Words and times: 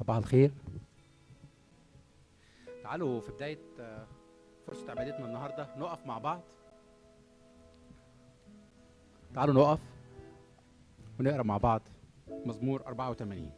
صباح 0.00 0.16
الخير. 0.16 0.50
تعالوا 2.82 3.20
في 3.20 3.32
بداية 3.32 3.58
آه، 3.80 4.06
فرصة 4.66 4.90
عبادتنا 4.90 5.26
النهاردة 5.26 5.66
نقف 5.76 6.06
مع 6.06 6.18
بعض. 6.18 6.40
تعالوا 9.34 9.54
نقف 9.54 9.80
ونقرأ 11.20 11.42
مع 11.42 11.56
بعض 11.56 11.82
مزمور 12.46 12.82
84 12.86 13.50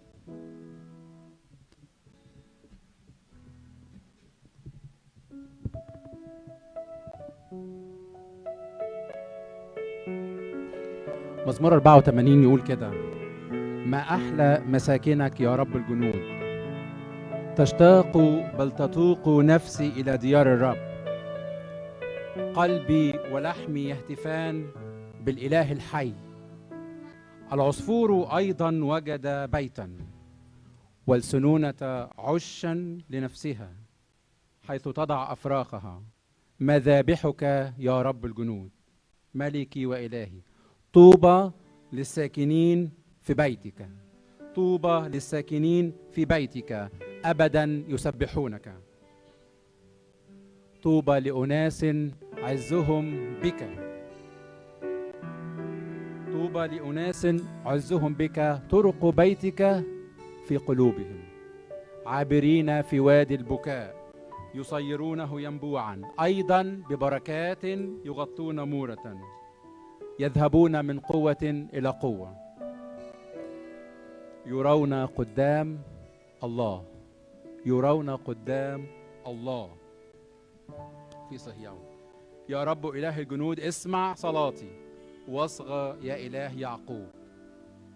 مزمور 11.46 11.72
84 11.74 12.42
يقول 12.42 12.62
كده. 12.62 12.90
ما 13.92 14.00
أحلى 14.00 14.62
مساكنك 14.66 15.40
يا 15.40 15.56
رب 15.56 15.76
الجنود. 15.76 16.22
تشتاق 17.56 18.16
بل 18.58 18.70
تتوق 18.70 19.28
نفسي 19.28 19.88
إلى 19.88 20.16
ديار 20.16 20.54
الرب. 20.54 20.76
قلبي 22.54 23.12
ولحمي 23.32 23.80
يهتفان 23.80 24.66
بالإله 25.24 25.72
الحي. 25.72 26.12
العصفور 27.52 28.36
أيضا 28.36 28.70
وجد 28.82 29.50
بيتا 29.50 29.96
والسنونة 31.06 32.08
عشا 32.18 32.98
لنفسها 33.10 33.72
حيث 34.68 34.88
تضع 34.88 35.32
أفراخها. 35.32 36.02
مذابحك 36.60 37.42
يا 37.78 38.02
رب 38.02 38.24
الجنود؟ 38.24 38.70
ملكي 39.34 39.86
وإلهي 39.86 40.40
طوبى 40.92 41.50
للساكنين 41.92 43.01
في 43.22 43.34
بيتك. 43.34 43.88
طوبى 44.54 45.08
للساكنين 45.08 45.92
في 46.12 46.24
بيتك. 46.24 46.90
ابدا 47.24 47.84
يسبحونك. 47.88 48.74
طوبى 50.82 51.20
لأناس 51.20 51.86
عزهم 52.38 53.34
بك. 53.42 53.68
طوبى 56.32 56.66
لأناس 56.66 57.26
عزهم 57.64 58.14
بك. 58.14 58.60
طرق 58.70 59.06
بيتك 59.06 59.84
في 60.46 60.56
قلوبهم. 60.56 61.22
عابرين 62.06 62.82
في 62.82 63.00
وادي 63.00 63.34
البكاء. 63.34 64.02
يصيرونه 64.54 65.40
ينبوعا. 65.40 66.02
أيضا 66.22 66.82
ببركات 66.90 67.64
يغطون 68.04 68.60
مورة. 68.60 69.16
يذهبون 70.20 70.84
من 70.84 71.00
قوة 71.00 71.68
إلى 71.74 71.88
قوة. 71.88 72.41
يرون 74.46 75.06
قدام 75.06 75.78
الله. 76.44 76.84
يرون 77.66 78.10
قدام 78.10 78.86
الله. 79.26 79.70
في 81.30 81.38
صهيون 81.38 81.84
يا 82.48 82.64
رب 82.64 82.86
إله 82.86 83.18
الجنود 83.18 83.60
اسمع 83.60 84.14
صلاتي. 84.14 84.70
واصغى 85.28 85.98
يا 86.02 86.26
إله 86.26 86.60
يعقوب. 86.60 87.06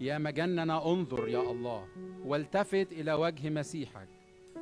يا 0.00 0.18
مجننا 0.18 0.92
انظر 0.92 1.28
يا 1.28 1.50
الله. 1.50 1.84
والتفت 2.26 2.92
إلى 2.92 3.12
وجه 3.12 3.50
مسيحك. 3.50 4.08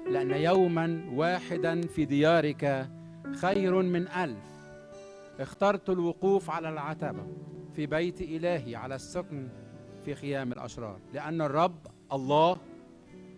لأن 0.07 0.31
يوما 0.31 1.11
واحدا 1.15 1.81
في 1.81 2.05
ديارك 2.05 2.89
خير 3.37 3.83
من 3.83 4.09
ألف. 4.09 4.55
اخترت 5.41 5.91
الوقوف 5.91 6.51
على 6.51 6.69
العتبة. 6.69 7.27
في 7.75 7.87
بيت 7.87 8.21
إلهي 8.21 8.77
على 8.77 8.95
السكن 8.95 9.49
في 10.05 10.15
خيام 10.15 10.53
الأشرار. 10.53 10.99
لأن 11.15 11.41
الرب 11.41 11.87
الله 12.13 12.57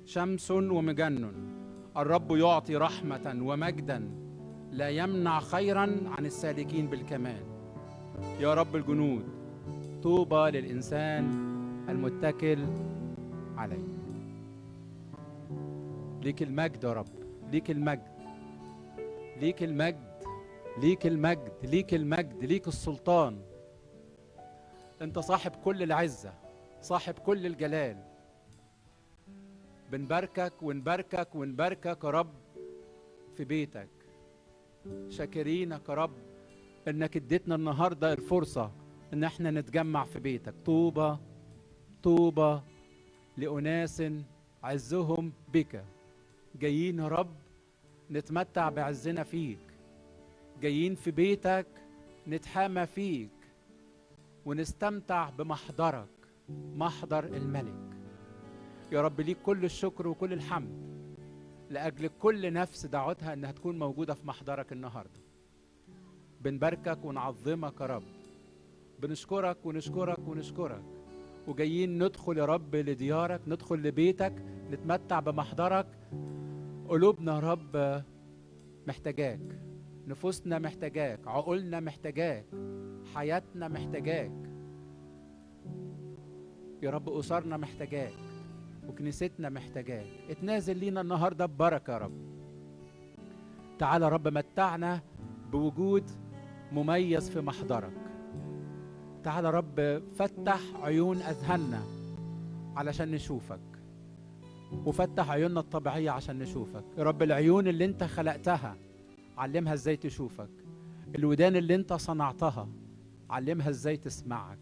شمس 0.05 0.51
ومجنن 0.51 1.33
الرب 1.97 2.31
يعطي 2.37 2.77
رحمة 2.77 3.37
ومجدا 3.41 4.11
لا 4.73 4.89
يمنع 4.89 5.41
خيرا 5.41 5.97
عن 6.07 6.27
السالكين 6.27 6.87
بالكمال. 6.87 7.43
يا 8.41 8.55
رب 8.55 8.77
الجنود 8.77 9.25
طوبى 10.03 10.51
للإنسان 10.51 11.25
المتكل 11.89 12.67
عليه. 13.57 13.87
ليك 16.23 16.43
المجد 16.43 16.85
يا 16.85 16.93
رب 16.93 17.09
ليك 17.53 17.71
المجد 17.71 18.17
ليك 19.41 19.63
المجد 19.63 20.17
ليك 20.79 21.07
المجد 21.07 21.53
ليك 21.63 21.95
المجد 21.95 22.45
ليك 22.45 22.69
السلطان. 22.69 23.39
أنت 25.03 25.19
صاحب 25.19 25.53
كل 25.65 25.83
العزة. 25.83 26.46
صاحب 26.87 27.19
كل 27.19 27.47
الجلال. 27.47 27.97
بنباركك 29.93 30.63
ونباركك 30.63 31.35
ونباركك 31.35 32.05
يا 32.05 32.11
رب 32.11 32.35
في 33.37 33.45
بيتك. 33.45 33.89
شاكرينك 35.09 35.89
يا 35.89 35.95
رب 35.95 36.15
إنك 36.89 37.17
اديتنا 37.17 37.55
النهارده 37.55 38.13
الفرصة 38.13 38.73
إن 39.13 39.25
إحنا 39.25 39.51
نتجمع 39.51 40.05
في 40.05 40.19
بيتك. 40.21 40.55
طوبى 40.65 41.17
طوبى 42.03 42.61
لأناس 43.37 44.03
عزهم 44.63 45.33
بك. 45.53 45.85
جايين 46.61 46.99
يا 46.99 47.09
رب 47.09 47.35
نتمتع 48.11 48.69
بعزنا 48.69 49.23
فيك. 49.23 49.67
جايين 50.61 50.95
في 50.95 51.11
بيتك 51.11 51.67
نتحامى 52.29 52.87
فيك 52.87 53.31
ونستمتع 54.45 55.31
بمحضرك. 55.31 56.16
محضر 56.51 57.25
الملك. 57.25 57.97
يا 58.93 59.01
رب 59.01 59.21
ليك 59.21 59.37
كل 59.43 59.65
الشكر 59.65 60.09
وكل 60.09 60.33
الحمد 60.33 60.87
لأجل 61.71 62.11
كل 62.23 62.53
نفس 62.53 62.87
دعوتها 62.87 63.33
إنها 63.33 63.53
تكون 63.53 63.79
موجودة 63.79 64.15
في 64.15 64.27
محضرك 64.27 64.73
النهارده. 64.73 65.21
بنباركك 66.41 67.05
ونعظمك 67.05 67.81
يا 67.81 67.87
رب. 67.87 68.03
بنشكرك 69.03 69.67
ونشكرك 69.67 70.29
ونشكرك. 70.29 70.83
وجايين 71.49 72.05
ندخل 72.05 72.39
يا 72.39 72.45
رب 72.45 72.75
لديارك 72.75 73.41
ندخل 73.47 73.77
لبيتك 73.77 74.33
نتمتع 74.71 75.21
بمحضرك. 75.21 75.87
قلوبنا 76.89 77.35
يا 77.35 77.41
رب 77.41 78.03
محتاجاك. 78.87 79.61
نفوسنا 80.07 80.59
محتاجاك. 80.59 81.29
عقولنا 81.29 81.81
محتاجاك. 81.81 82.45
حياتنا 83.15 83.69
محتاجاك. 83.69 84.46
يا 86.87 86.91
رب 86.91 87.09
أسرنا 87.09 87.57
محتاجاك 87.57 88.13
وكنيستنا 88.89 89.49
محتاجاك. 89.49 90.07
اتنازل 90.31 90.77
لينا 90.77 91.01
النهاردة 91.01 91.47
ببركة 91.47 91.93
يا 91.93 91.99
رب. 91.99 92.13
تعالى 93.79 94.05
يا 94.05 94.11
رب 94.11 94.29
متعنا 94.29 95.01
بوجود 95.53 96.11
مميز 96.73 97.31
في 97.31 97.41
محضرك. 97.41 97.93
تعالى 99.25 99.47
يا 99.49 99.53
رب 99.53 100.03
فتح 100.15 100.61
عيون 100.83 101.17
أذهاننا 101.17 101.83
علشان 102.77 103.11
نشوفك. 103.11 103.61
وفتح 104.87 105.31
عيوننا 105.31 105.61
الطبيعية 105.61 106.11
عشان 106.11 106.39
نشوفك. 106.39 106.85
يا 106.99 107.03
رب 107.03 107.23
العيون 107.23 107.69
اللي 107.69 107.85
انت 107.85 108.05
خلقتها 108.05 108.77
علمها 109.39 109.75
إزاي 109.75 109.97
تشوفك. 109.97 110.51
الودان 111.15 111.57
اللي 111.57 111.75
انت 111.75 111.93
صنعتها 111.93 112.69
علمها 113.31 113.71
إزاي 113.71 113.97
تسمعك. 113.97 114.59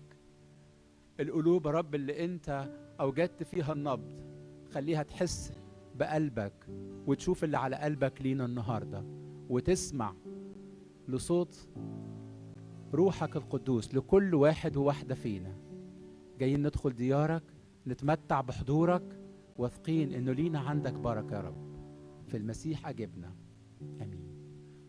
القلوب 1.20 1.66
يا 1.66 1.70
رب 1.70 1.94
اللي 1.94 2.24
انت 2.24 2.70
اوجدت 3.00 3.42
فيها 3.42 3.72
النبض 3.72 4.24
خليها 4.72 5.02
تحس 5.02 5.52
بقلبك 5.94 6.66
وتشوف 7.06 7.44
اللي 7.44 7.58
على 7.58 7.76
قلبك 7.76 8.22
لينا 8.22 8.44
النهارده 8.44 9.04
وتسمع 9.48 10.14
لصوت 11.08 11.68
روحك 12.94 13.36
القدوس 13.36 13.94
لكل 13.94 14.34
واحد 14.34 14.76
وواحدة 14.76 15.14
فينا. 15.14 15.56
جايين 16.38 16.66
ندخل 16.66 16.90
ديارك 16.90 17.42
نتمتع 17.86 18.40
بحضورك 18.40 19.18
واثقين 19.56 20.12
إنه 20.12 20.32
لينا 20.32 20.60
عندك 20.60 20.92
بركة 20.92 21.36
يا 21.36 21.40
رب. 21.40 21.74
في 22.26 22.36
المسيح 22.36 22.88
أجبنا. 22.88 23.34
آمين. 23.82 24.24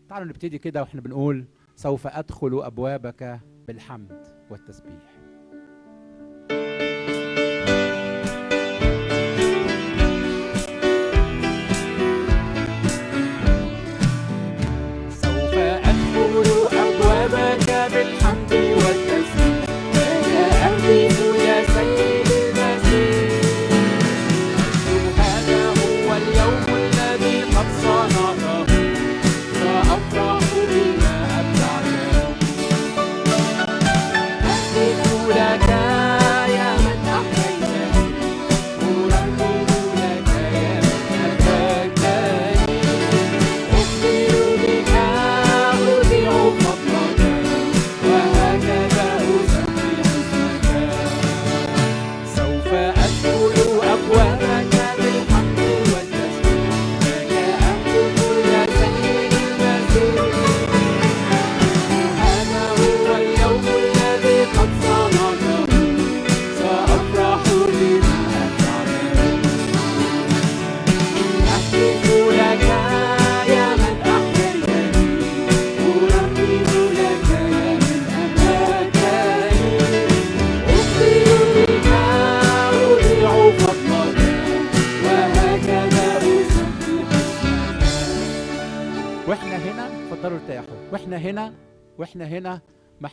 تعالوا 0.08 0.28
نبتدي 0.28 0.58
كده 0.58 0.80
وإحنا 0.80 1.00
بنقول 1.00 1.44
سوف 1.76 2.06
أدخل 2.06 2.60
أبوابك 2.62 3.40
بالحمد 3.68 4.26
والتسبيح. 4.50 5.15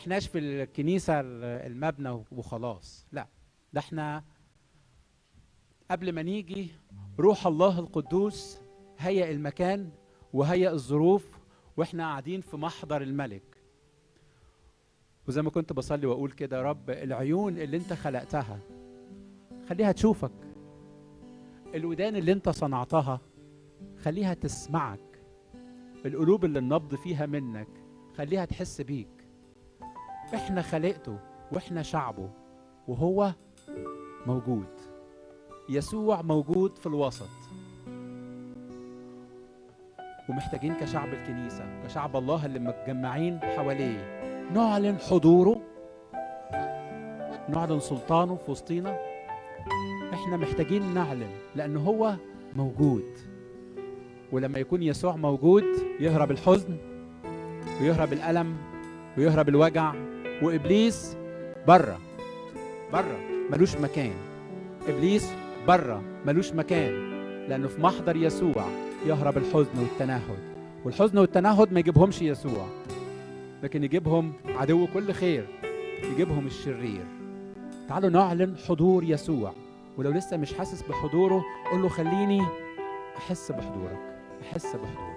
احناش 0.04 0.28
في 0.28 0.38
الكنيسة 0.38 1.20
المبنى 1.20 2.24
وخلاص. 2.32 3.06
لا 3.12 3.28
ده 3.72 3.80
إحنا 3.80 4.24
قبل 5.90 6.12
ما 6.12 6.22
نيجي 6.22 6.70
روح 7.18 7.46
الله 7.46 7.78
القدوس 7.78 8.60
هيئ 8.98 9.30
المكان 9.30 9.90
وهيئ 10.32 10.70
الظروف 10.70 11.38
وإحنا 11.76 12.02
قاعدين 12.04 12.40
في 12.40 12.56
محضر 12.56 13.02
الملك. 13.02 13.42
وزي 15.28 15.42
ما 15.42 15.50
كنت 15.50 15.72
بصلي 15.72 16.06
وأقول 16.06 16.32
كده 16.32 16.56
يا 16.56 16.62
رب 16.62 16.90
العيون 16.90 17.58
اللي 17.58 17.76
انت 17.76 17.92
خلقتها 17.92 18.58
خليها 19.68 19.92
تشوفك. 19.92 20.32
الودان 21.74 22.16
اللي 22.16 22.32
انت 22.32 22.48
صنعتها 22.48 23.20
خليها 24.02 24.34
تسمعك. 24.34 25.20
القلوب 26.06 26.44
اللي 26.44 26.58
النبض 26.58 26.94
فيها 26.94 27.26
منك 27.26 27.68
خليها 28.16 28.44
تحس 28.44 28.80
بيك. 28.80 29.13
إحنا 30.34 30.62
خلقته 30.62 31.18
وإحنا 31.52 31.82
شعبه 31.82 32.30
وهو 32.88 33.32
موجود. 34.26 34.66
يسوع 35.68 36.22
موجود 36.22 36.78
في 36.78 36.86
الوسط. 36.86 37.28
ومحتاجين 40.28 40.74
كشعب 40.74 41.08
الكنيسة 41.08 41.82
كشعب 41.84 42.16
الله 42.16 42.46
اللي 42.46 42.58
متجمعين 42.58 43.38
حواليه. 43.38 44.20
نعلن 44.54 44.98
حضوره. 44.98 45.60
نعلن 47.48 47.80
سلطانه 47.80 48.36
في 48.36 48.50
وسطينا. 48.50 48.98
إحنا 50.12 50.36
محتاجين 50.36 50.94
نعلن 50.94 51.30
لأن 51.56 51.76
هو 51.76 52.14
موجود. 52.56 53.04
ولما 54.32 54.58
يكون 54.58 54.82
يسوع 54.82 55.16
موجود 55.16 55.64
يهرب 56.00 56.30
الحزن 56.30 56.76
ويهرب 57.80 58.12
الألم 58.12 58.56
ويهرب 59.18 59.48
الوجع 59.48 59.94
وإبليس 60.42 61.16
بره 61.68 61.98
بره 62.92 63.18
ملوش 63.50 63.76
مكان. 63.76 64.12
إبليس 64.88 65.32
بره 65.68 66.02
ملوش 66.26 66.52
مكان. 66.52 67.14
لأنه 67.48 67.68
في 67.68 67.80
محضر 67.80 68.16
يسوع 68.16 68.68
يهرب 69.06 69.36
الحزن 69.36 69.78
والتنهد. 69.78 70.54
والحزن 70.84 71.18
والتنهد 71.18 71.72
ما 71.72 71.80
يجيبهمش 71.80 72.22
يسوع 72.22 72.66
لكن 73.62 73.84
يجيبهم 73.84 74.32
عدو 74.48 74.86
كل 74.94 75.12
خير 75.12 75.46
يجيبهم 76.02 76.46
الشرير. 76.46 77.04
تعالوا 77.88 78.10
نعلن 78.10 78.56
حضور 78.68 79.04
يسوع. 79.04 79.52
ولو 79.96 80.10
لسه 80.10 80.36
مش 80.36 80.54
حاسس 80.54 80.82
بحضوره 80.82 81.44
قول 81.70 81.82
له 81.82 81.88
خليني 81.88 82.42
أحس 83.16 83.52
بحضورك. 83.52 83.98
أحس 84.42 84.66
بحضورك. 84.66 85.13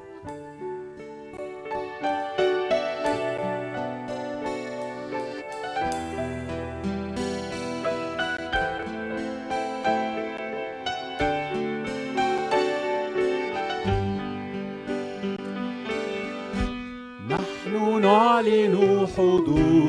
نحن 18.38 18.46
نعلن 18.46 19.08
حضور 19.18 19.87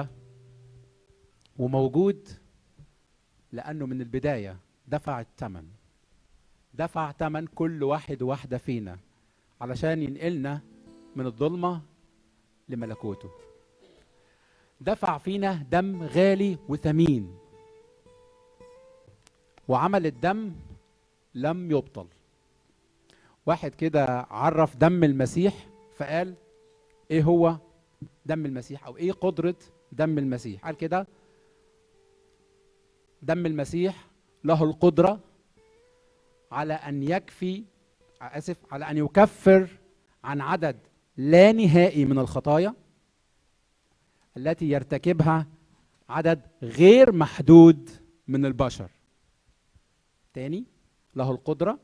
الشفاء 0.00 0.08
وموجود 1.58 2.28
لأنه 3.52 3.86
من 3.86 4.00
البداية 4.00 4.56
دفع 4.88 5.20
الثمن 5.20 5.66
دفع 6.74 7.12
ثمن 7.12 7.46
كل 7.46 7.82
واحد 7.82 8.22
وواحدة 8.22 8.58
فينا 8.58 8.98
علشان 9.60 10.02
ينقلنا 10.02 10.60
من 11.16 11.26
الظلمة 11.26 11.82
لملكوته. 12.68 13.30
دفع 14.80 15.18
فينا 15.18 15.66
دم 15.70 16.02
غالي 16.02 16.58
وثمين. 16.68 17.38
وعمل 19.68 20.06
الدم 20.06 20.52
لم 21.34 21.70
يبطل. 21.70 22.06
واحد 23.46 23.74
كده 23.74 24.26
عرف 24.30 24.76
دم 24.76 25.04
المسيح 25.04 25.68
فقال 25.96 26.34
إيه 27.10 27.22
هو 27.22 27.56
دم 28.26 28.46
المسيح 28.46 28.86
أو 28.86 28.96
إيه 28.96 29.12
قدرة 29.12 29.56
دم 29.92 30.18
المسيح. 30.18 30.64
قال 30.64 30.76
كده؟ 30.76 31.06
دم 33.22 33.46
المسيح 33.46 34.06
له 34.44 34.64
القدرة 34.64 35.20
على 36.52 36.74
أن 36.74 37.02
يكفي 37.02 37.64
آسف 38.22 38.72
على 38.72 38.90
أن 38.90 38.96
يكفر 38.96 39.68
عن 40.24 40.40
عدد 40.40 40.76
لا 41.16 41.52
نهائي 41.52 42.04
من 42.04 42.18
الخطايا 42.18 42.74
التي 44.36 44.70
يرتكبها 44.70 45.46
عدد 46.08 46.40
غير 46.62 47.12
محدود 47.12 47.90
من 48.28 48.46
البشر. 48.46 48.90
تاني 50.34 50.64
له 51.14 51.30
القدرة 51.30 51.78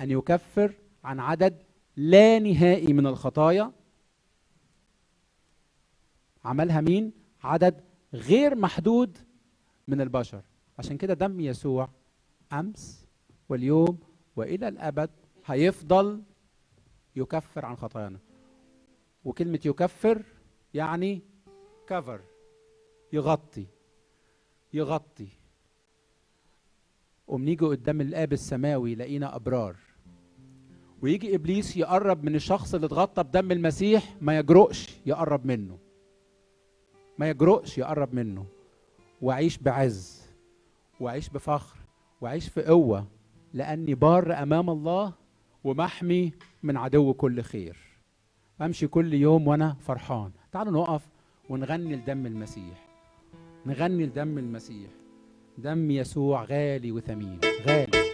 أن 0.00 0.10
يكفر 0.10 0.74
عن 1.04 1.20
عدد 1.20 1.62
لا 1.96 2.38
نهائي 2.38 2.92
من 2.92 3.06
الخطايا 3.06 3.72
عملها 6.46 6.80
مين؟ 6.80 7.12
عدد 7.42 7.80
غير 8.14 8.54
محدود 8.54 9.18
من 9.88 10.00
البشر. 10.00 10.42
عشان 10.78 10.96
كده 10.96 11.14
دم 11.14 11.40
يسوع 11.40 11.88
أمس 12.52 13.08
واليوم 13.48 13.98
وإلى 14.36 14.68
الأبد 14.68 15.10
هيفضل 15.46 16.22
يكفر 17.16 17.66
عن 17.66 17.76
خطايانا. 17.76 18.18
وكلمة 19.24 19.60
يكفر 19.64 20.22
يعني 20.74 21.22
كفر 21.86 22.20
يغطي 23.12 23.66
يغطي. 24.72 25.28
وبنيجي 27.28 27.64
قدام 27.64 28.00
الآب 28.00 28.32
السماوي 28.32 28.94
لقينا 28.94 29.36
أبرار. 29.36 29.76
ويجي 31.02 31.34
إبليس 31.34 31.76
يقرب 31.76 32.24
من 32.24 32.34
الشخص 32.34 32.74
اللي 32.74 32.86
اتغطى 32.86 33.22
بدم 33.22 33.52
المسيح 33.52 34.16
ما 34.20 34.38
يجرؤش 34.38 34.96
يقرب 35.06 35.46
منه. 35.46 35.78
ما 37.18 37.30
يجرؤش 37.30 37.78
يقرب 37.78 38.14
منه. 38.14 38.46
وأعيش 39.22 39.58
بعز 39.58 40.26
وأعيش 41.00 41.28
بفخر 41.28 41.76
وأعيش 42.20 42.48
في 42.48 42.62
قوة 42.62 43.06
لأني 43.54 43.94
بار 43.94 44.42
أمام 44.42 44.70
الله 44.70 45.12
ومحمي 45.64 46.32
من 46.62 46.76
عدو 46.76 47.14
كل 47.14 47.42
خير. 47.42 47.76
أمشي 48.62 48.86
كل 48.86 49.14
يوم 49.14 49.48
وأنا 49.48 49.76
فرحان. 49.80 50.30
تعالوا 50.52 50.72
نقف 50.72 51.08
ونغني 51.48 51.96
لدم 51.96 52.26
المسيح. 52.26 52.86
نغني 53.66 54.06
لدم 54.06 54.38
المسيح. 54.38 54.90
دم 55.58 55.90
يسوع 55.90 56.44
غالي 56.44 56.92
وثمين. 56.92 57.40
غالي. 57.66 58.06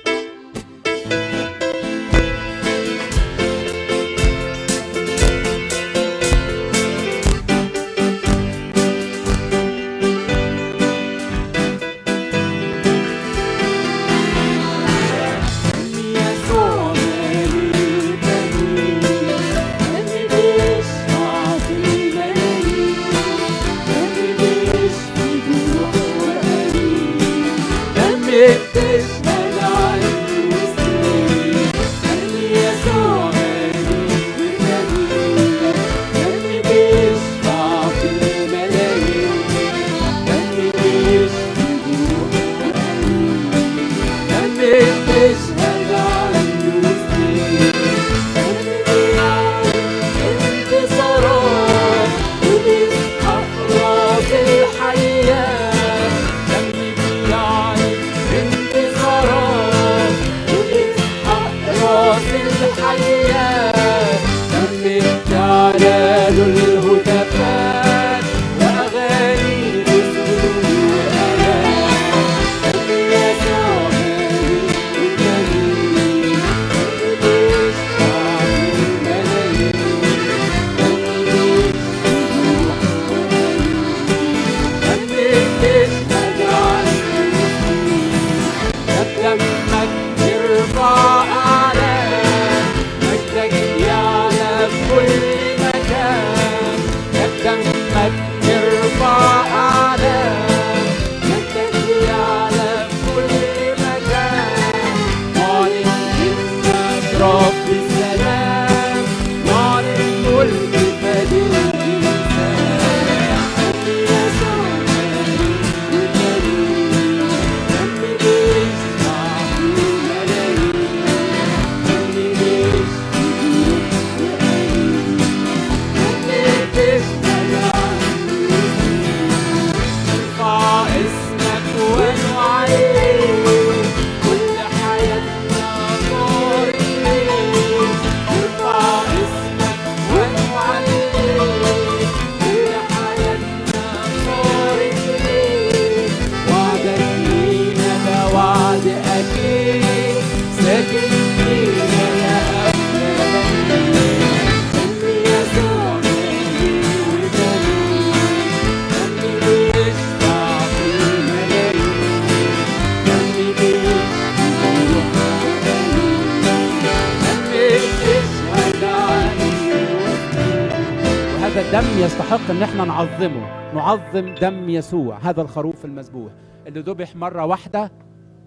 دم 174.40 174.68
يسوع 174.68 175.18
هذا 175.18 175.42
الخروف 175.42 175.84
المذبوح 175.84 176.32
اللي 176.66 176.80
ذبح 176.80 177.16
مرة 177.16 177.44
واحدة 177.44 177.92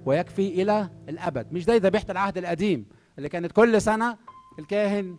ويكفي 0.05 0.61
إلى 0.61 0.89
الأبد. 1.09 1.53
مش 1.53 1.63
زي 1.63 1.77
ذبيحة 1.77 2.05
العهد 2.09 2.37
القديم 2.37 2.85
اللي 3.17 3.29
كانت 3.29 3.51
كل 3.51 3.81
سنة 3.81 4.17
الكاهن 4.59 5.17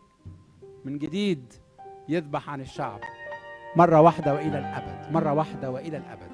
من 0.85 0.99
جديد 0.99 1.53
يذبح 2.09 2.51
عن 2.51 2.61
الشعب 2.61 3.01
مرة 3.77 4.01
واحدة 4.01 4.35
وإلى 4.35 4.59
الأبد 4.59 5.13
مرة 5.13 5.33
واحدة 5.33 5.71
وإلى 5.71 5.97
الأبد. 5.97 6.26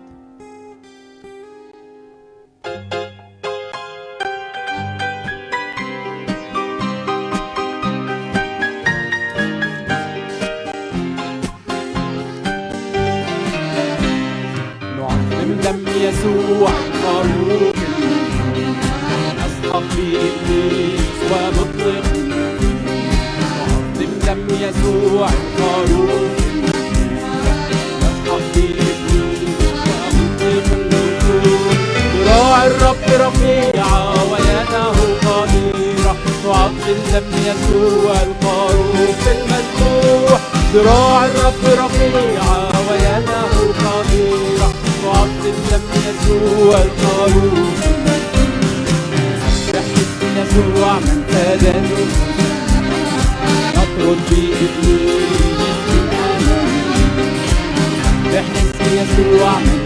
اسم 59.23 59.35
يسوع 59.37 59.82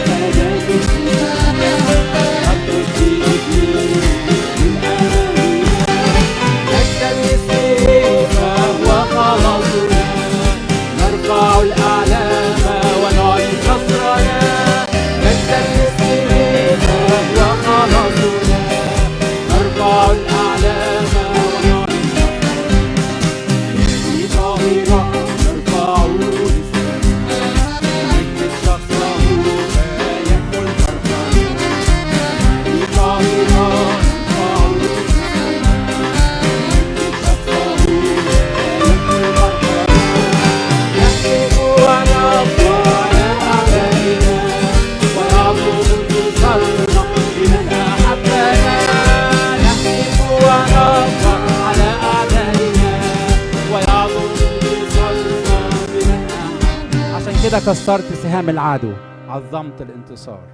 كسرت 57.66 58.12
سهام 58.12 58.50
العدو. 58.50 58.92
عظمت 59.28 59.82
الانتصار. 59.82 60.48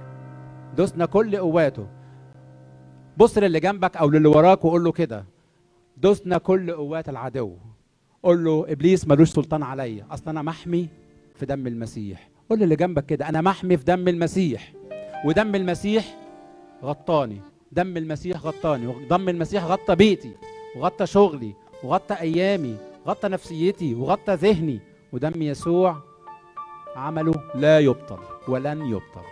دسنا 0.77 1.05
كل 1.05 1.37
قواته. 1.37 1.87
بص 3.17 3.37
للي 3.37 3.59
جنبك 3.59 3.97
أو 3.97 4.09
للي 4.09 4.27
وراك 4.27 4.65
وقول 4.65 4.83
له 4.83 4.91
كده. 4.91 5.25
دسنا 5.97 6.37
كل 6.37 6.71
قوات 6.71 7.09
العدو. 7.09 7.55
قول 8.23 8.43
له 8.43 8.65
إبليس 8.69 9.07
ملوش 9.07 9.29
سلطان 9.29 9.63
عليا. 9.63 10.05
أصل 10.11 10.29
أنا 10.29 10.41
محمي 10.41 10.89
في 11.35 11.45
دم 11.45 11.67
المسيح. 11.67 12.29
قول 12.49 12.59
للي 12.59 12.75
جنبك 12.75 13.05
كده. 13.05 13.29
أنا 13.29 13.41
محمي 13.41 13.77
في 13.77 13.83
دم 13.83 14.07
المسيح. 14.07 14.73
ودم 15.25 15.55
المسيح 15.55 16.17
غطاني. 16.83 17.41
دم 17.71 17.97
المسيح 17.97 18.37
غطاني. 18.37 18.87
ودم 18.87 19.29
المسيح 19.29 19.63
غطى 19.63 19.95
بيتي. 19.95 20.31
وغطى 20.77 21.05
شغلي. 21.05 21.53
وغطى 21.83 22.13
أيامي. 22.13 22.77
غطى 23.07 23.27
نفسيتي. 23.27 23.95
وغطى 23.95 24.33
ذهني. 24.33 24.79
ودم 25.11 25.41
يسوع 25.41 26.12
عمله 26.95 27.33
لا 27.55 27.79
يبطل 27.79 28.19
ولن 28.47 28.85
يبطل. 28.85 29.23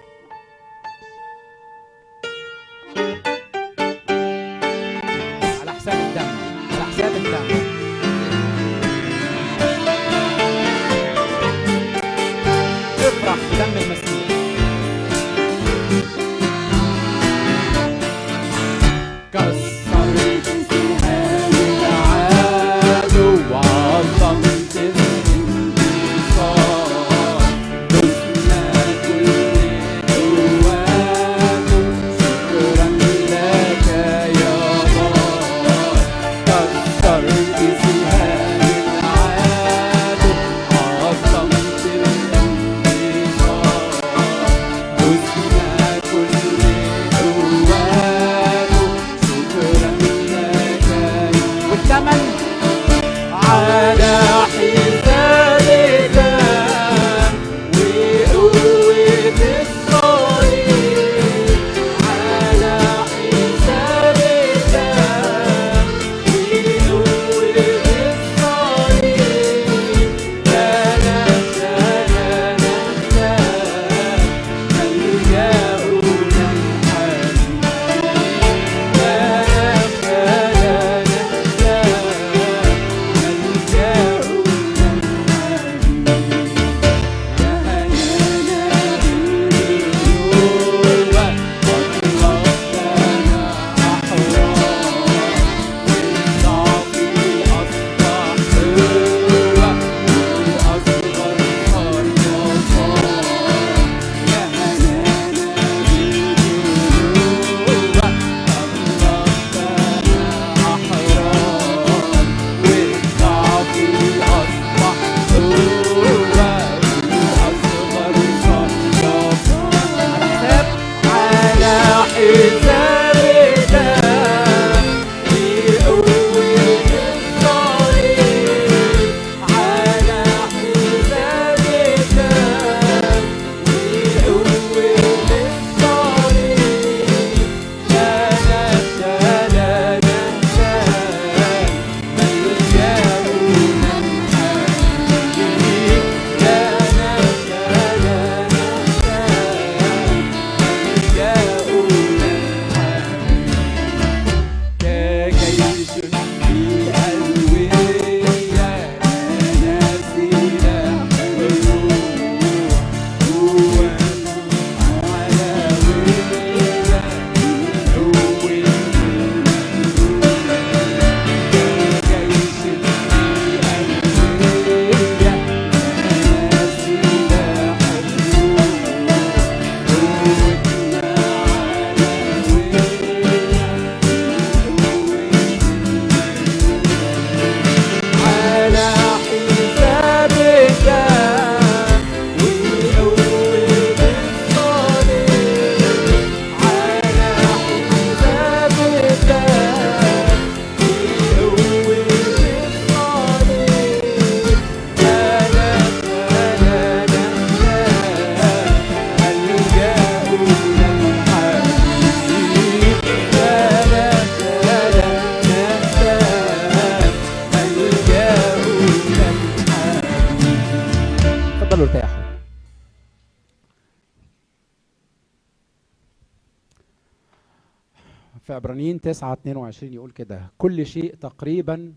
9 229.72 229.88
22 229.88 229.94
يقول 229.94 230.12
كده 230.12 230.52
كل 230.58 230.86
شيء 230.86 231.16
تقريبا 231.16 231.94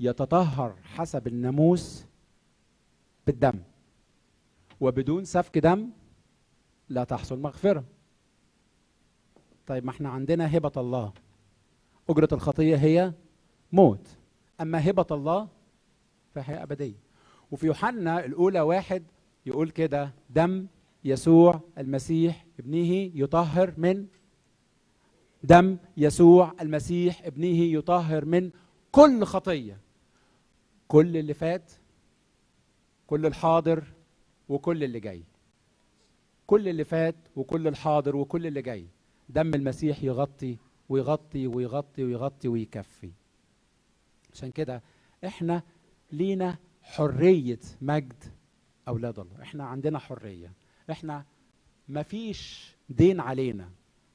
يتطهر 0.00 0.76
حسب 0.82 1.26
الناموس 1.26 2.04
بالدم 3.26 3.58
وبدون 4.80 5.24
سفك 5.24 5.58
دم 5.58 5.90
لا 6.88 7.04
تحصل 7.04 7.38
مغفرة. 7.38 7.84
طيب 9.66 9.84
ما 9.84 9.90
إحنا 9.90 10.08
عندنا 10.08 10.56
هبة 10.56 10.72
الله. 10.76 11.12
أجرة 12.10 12.28
الخطية 12.32 12.76
هي 12.76 13.12
موت. 13.72 14.08
أما 14.60 14.90
هبة 14.90 15.06
الله 15.10 15.48
فهي 16.34 16.62
أبدية. 16.62 16.96
وفي 17.50 17.66
يوحنا 17.66 18.24
الأولى 18.24 18.60
واحد 18.60 19.02
يقول 19.46 19.70
كده 19.70 20.14
دم 20.30 20.66
يسوع 21.04 21.60
المسيح 21.78 22.46
ابنه 22.58 23.10
يطهر 23.14 23.74
من 23.76 24.06
دم 25.42 25.76
يسوع 25.96 26.54
المسيح 26.60 27.22
ابنه 27.24 27.46
يطهر 27.46 28.24
من 28.24 28.50
كل 28.92 29.24
خطية. 29.24 29.78
كل 30.88 31.16
اللي 31.16 31.34
فات 31.34 31.72
كل 33.06 33.26
الحاضر 33.26 33.84
وكل 34.48 34.84
اللي 34.84 35.00
جاي. 35.00 35.24
كل 36.46 36.68
اللي 36.68 36.84
فات 36.84 37.16
وكل 37.36 37.68
الحاضر 37.68 38.16
وكل 38.16 38.46
اللي 38.46 38.62
جاي. 38.62 38.86
دم 39.28 39.54
المسيح 39.54 40.02
يغطي 40.04 40.56
ويغطي 40.88 41.46
ويغطي 41.46 42.04
ويغطي 42.04 42.48
ويكفي. 42.48 43.10
عشان 44.32 44.50
كده 44.50 44.82
إحنا 45.24 45.62
لينا 46.12 46.58
حرية 46.82 47.60
مجد 47.80 48.24
أولاد 48.88 49.18
الله. 49.18 49.42
إحنا 49.42 49.64
عندنا 49.64 49.98
حرية. 49.98 50.52
إحنا 50.90 51.24
مفيش 51.88 52.72
دين 52.88 53.20
علينا. 53.20 53.70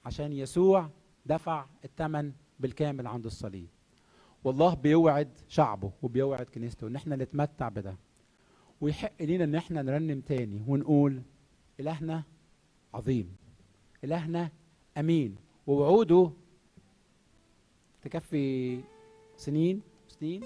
عشان 0.06 0.34
يسوع 0.34 0.90
دفع 1.28 1.66
الثمن 1.86 2.32
بالكامل 2.60 3.08
عند 3.08 3.26
الصليب. 3.26 3.68
والله 4.44 4.74
بيوعد 4.74 5.30
شعبه 5.48 5.92
وبيوعد 6.02 6.46
كنيسته 6.46 6.88
إن 6.88 6.96
إحنا 6.96 7.16
نتمتع 7.16 7.70
بده. 7.70 7.98
ويحق 8.82 9.22
لينا 9.22 9.44
إن 9.44 9.56
إحنا 9.56 9.82
نرنم 9.82 10.22
تاني 10.22 10.63
ونقول 10.68 11.22
إلهنا 11.80 12.24
عظيم 12.94 13.36
إلهنا 14.04 14.52
أمين. 14.98 15.36
ووعوده 15.68 16.32
تكفي 18.02 18.80
سنين 19.38 19.82
سنين 20.08 20.42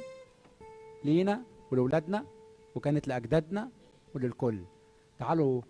لينا 1.05 1.41
ولولادنا 1.71 2.25
وكانت 2.75 3.07
لأجدادنا 3.07 3.69
وللكل. 4.15 4.63
تعالوا 5.19 5.61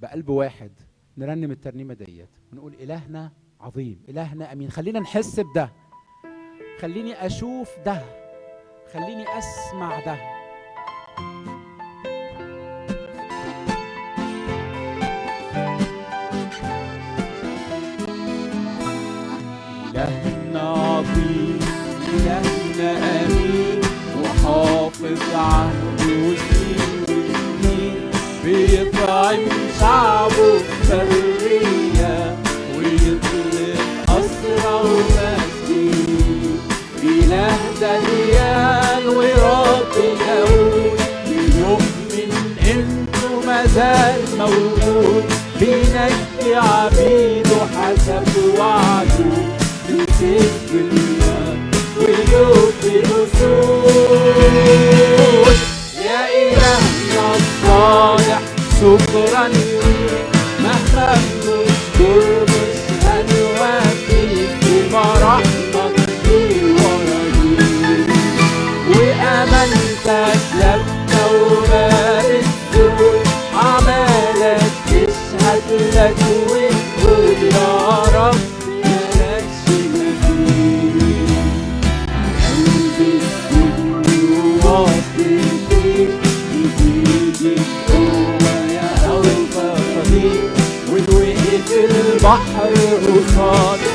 بقلب 0.00 0.28
واحد 0.28 0.72
نرنم 1.18 1.50
الترنيمة 1.50 1.94
ديت 1.94 2.28
ونقول 2.52 2.74
إلهنا 2.74 3.32
عظيم. 3.66 4.02
إلهنا 4.08 4.52
أمين. 4.52 4.70
خلينا 4.70 5.00
نحس 5.00 5.40
بده. 5.40 5.72
خليني 6.80 7.26
أشوف 7.26 7.70
ده. 7.86 8.02
خليني 8.92 9.38
أسمع 9.38 10.00
ده. 10.00 10.35
بينجي 45.60 46.54
عبيده 46.54 47.60
حسب 47.76 48.26
وعده 48.58 49.36
بكتب 49.88 50.70
الله 50.72 51.56
ويوفي 51.98 52.92
الأصول. 53.04 54.36
يا 56.04 56.20
إلهنا 56.42 57.26
الصالح 57.36 58.40
شكرا 58.80 59.44
ليك 59.48 60.26
مهما 60.62 61.10
بنشكر 61.42 62.44
مش 62.44 63.04
هنوفيك 63.04 64.50
بمراحمك 64.62 65.96
ورجيك 66.78 68.08
وأمانتك 68.88 70.35
for 93.36 93.85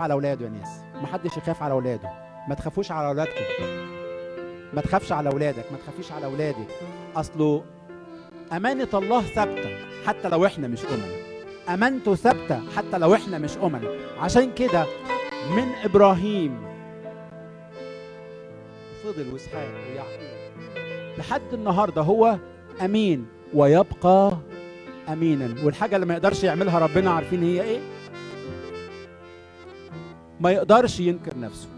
على 0.00 0.12
أولاده 0.14 0.44
يا 0.44 0.50
ناس. 0.50 0.68
ما 1.00 1.06
حدش 1.06 1.36
يخاف 1.36 1.62
على 1.62 1.72
أولاده. 1.72 2.10
ما 2.48 2.54
تخافوش 2.54 2.92
على 2.92 3.08
أولادكم. 3.08 3.44
ما 4.74 4.80
تخافش 4.80 5.12
على 5.12 5.30
أولادك. 5.32 5.64
ما 5.72 5.78
تخافيش 5.78 6.12
على 6.12 6.26
أولادك 6.26 6.68
أصله 7.16 7.64
أمانة 8.52 8.88
الله 8.94 9.22
ثابتة 9.22 9.68
حتى 10.06 10.28
لو 10.28 10.46
إحنا 10.46 10.68
مش 10.68 10.80
أمنا 10.84 11.14
أمانته 11.74 12.14
ثابتة 12.14 12.60
حتى 12.76 12.98
لو 12.98 13.14
إحنا 13.14 13.38
مش 13.38 13.56
أمنا 13.56 13.88
عشان 14.20 14.52
كده 14.54 14.86
من 15.56 15.68
إبراهيم 15.84 16.62
فضل 19.04 19.32
وإسحاق 19.32 19.68
ويعقوب 19.92 20.30
لحد 21.18 21.52
النهارده 21.52 22.02
هو 22.02 22.38
أمين 22.84 23.26
ويبقى 23.54 24.32
أمينا. 25.08 25.54
والحاجة 25.64 25.94
اللي 25.96 26.06
ما 26.06 26.14
يقدرش 26.14 26.44
يعملها 26.44 26.78
ربنا 26.78 27.10
عارفين 27.10 27.42
هي 27.42 27.62
إيه؟ 27.62 27.80
ما 30.40 30.50
يقدرش 30.50 31.00
ينكر 31.00 31.38
نفسه. 31.38 31.68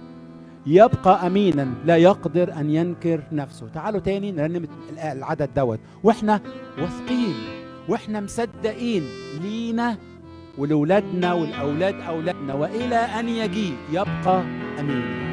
يبقى 0.67 1.27
امينا 1.27 1.69
لا 1.85 1.97
يقدر 1.97 2.53
أن 2.53 2.71
ينكر 2.71 3.21
نفسه. 3.33 3.69
تعالوا 3.75 4.01
تاني 4.01 4.33
نرنم 4.33 4.67
العدد 5.03 5.51
دوت. 5.57 5.81
وإحنا 6.03 6.41
واثقين 6.79 7.35
وإحنا 7.89 8.21
مصدقين 8.21 9.03
لينا 9.43 9.97
ولولادنا 10.59 11.33
ولأولاد 11.33 12.01
أولادنا 12.01 12.55
وإلى 12.55 12.97
أن 12.97 13.29
يجيء 13.29 13.77
يبقى 13.91 14.43
أمين 14.81 15.32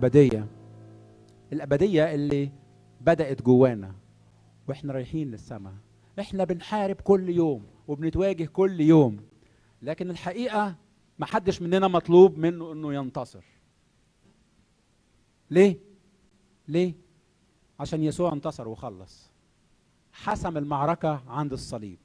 مسافرين 0.00 0.30
للأبدية 0.30 0.46
الأبدية 1.52 2.14
اللي 2.14 2.50
بدأت 3.00 3.42
جوانا 3.42 3.94
وإحنا 4.68 4.92
رايحين 4.92 5.30
للسماء. 5.30 5.74
إحنا 6.20 6.44
بنحارب 6.44 6.96
كل 6.96 7.28
يوم 7.28 7.66
وبنتواجه 7.88 8.44
كل 8.44 8.80
يوم 8.80 9.20
لكن 9.82 10.10
الحقيقة 10.10 10.74
محدش 11.18 11.62
مننا 11.62 11.88
مطلوب 11.88 12.38
منه 12.38 12.72
إنه 12.72 12.94
ينتصر. 12.94 13.44
ليه؟ 15.50 15.76
ليه؟ 16.68 16.94
عشان 17.80 18.02
يسوع 18.02 18.32
انتصر 18.32 18.68
وخلص. 18.68 19.30
حسم 20.12 20.56
المعركة 20.56 21.22
عند 21.28 21.52
الصليب. 21.52 21.98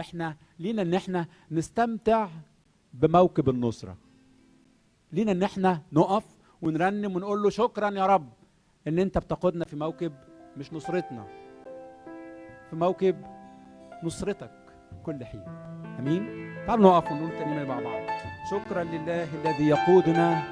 إحنا 0.00 0.36
لينا 0.58 0.82
إن 0.82 0.94
إحنا 0.94 1.26
نستمتع 1.50 2.28
بموكب 2.94 3.48
النصرة. 3.48 3.96
لينا 5.12 5.32
إن 5.32 5.42
إحنا 5.42 5.82
نقف 5.92 6.24
ونرنم 6.64 7.16
ونقول 7.16 7.42
له 7.42 7.50
شكرا 7.50 7.90
يا 7.90 8.06
رب 8.06 8.28
إن 8.88 8.98
أنت 8.98 9.18
بتقودنا 9.18 9.64
في 9.64 9.76
موكب 9.76 10.12
مش 10.56 10.72
نصرتنا. 10.72 11.24
في 12.70 12.76
موكب 12.76 13.16
نصرتك 14.04 14.50
كل 15.06 15.24
حين. 15.24 15.44
آمين؟ 15.98 16.52
تعالوا 16.66 16.84
نقف 16.84 17.12
ونقول 17.12 17.30
تاني 17.30 17.64
مع 17.64 17.80
بعض. 17.80 18.02
شكرا 18.50 18.84
لله 18.84 19.28
الذي 19.34 19.68
يقودنا 19.68 20.42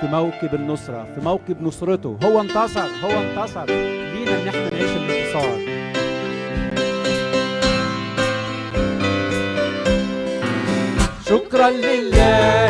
في 0.00 0.06
موكب 0.06 0.54
النصرة 0.54 1.14
في 1.14 1.20
موكب 1.20 1.62
نصرته. 1.62 2.18
هو 2.24 2.40
انتصر 2.40 2.88
هو 3.04 3.10
انتصر. 3.10 3.66
لينا 3.66 4.42
إن 4.42 4.48
إحنا 4.48 4.70
نعيش 4.70 4.96
الانتصار. 4.96 5.70
شكرا 11.24 11.70
لله 11.70 12.69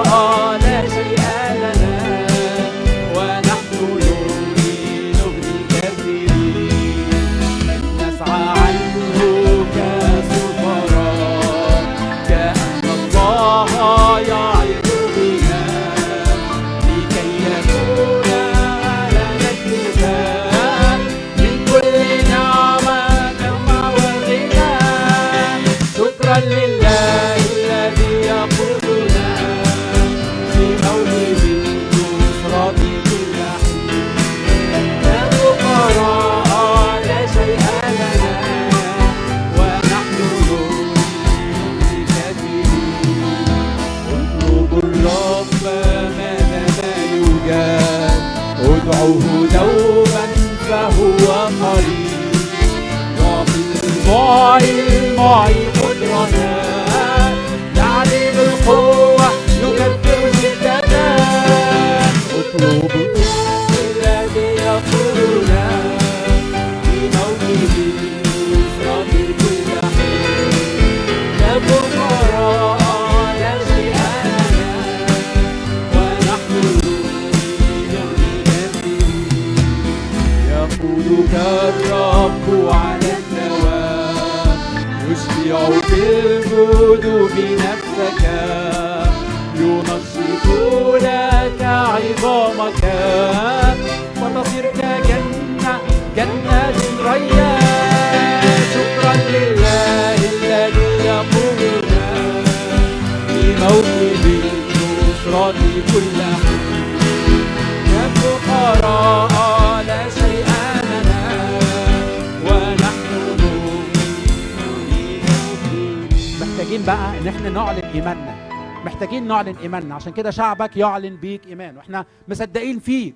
محتاجين 116.41 116.85
بقى 116.85 117.19
إن 117.19 117.27
إحنا 117.27 117.49
نعلن 117.49 117.83
إيماننا. 117.83 118.49
محتاجين 118.85 119.27
نعلن 119.27 119.55
إيماننا. 119.55 119.95
عشان 119.95 120.13
كده 120.13 120.31
شعبك 120.31 120.77
يعلن 120.77 121.15
بيك 121.15 121.47
إيمان. 121.47 121.77
وإحنا 121.77 122.05
مصدقين 122.27 122.79
فيك. 122.79 123.15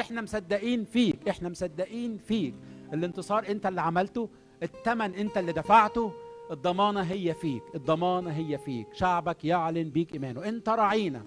إحنا 0.00 0.20
مصدقين 0.22 0.84
فيك. 0.84 1.28
إحنا 1.28 1.48
مصدقين 1.48 2.18
فيك. 2.28 2.54
الانتصار 2.92 3.44
أنت 3.48 3.66
اللي 3.66 3.80
عملته 3.80 4.28
الثمن 4.62 5.14
أنت 5.14 5.38
اللي 5.38 5.52
دفعته 5.52 6.12
الضمانة 6.50 7.02
هي 7.02 7.34
فيك. 7.34 7.62
الضمانة 7.74 8.30
هي 8.30 8.58
فيك. 8.58 8.86
شعبك 8.92 9.44
يعلن 9.44 9.90
بيك 9.90 10.14
إيمانه 10.14 10.44
أنت 10.48 10.68
راعينا 10.68 11.22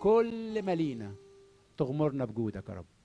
كل 0.00 0.62
ما 0.62 0.74
لينا 0.74 1.14
تغمرنا 1.78 2.24
بجودك 2.24 2.68
يا 2.68 2.74
رب. 2.74 2.99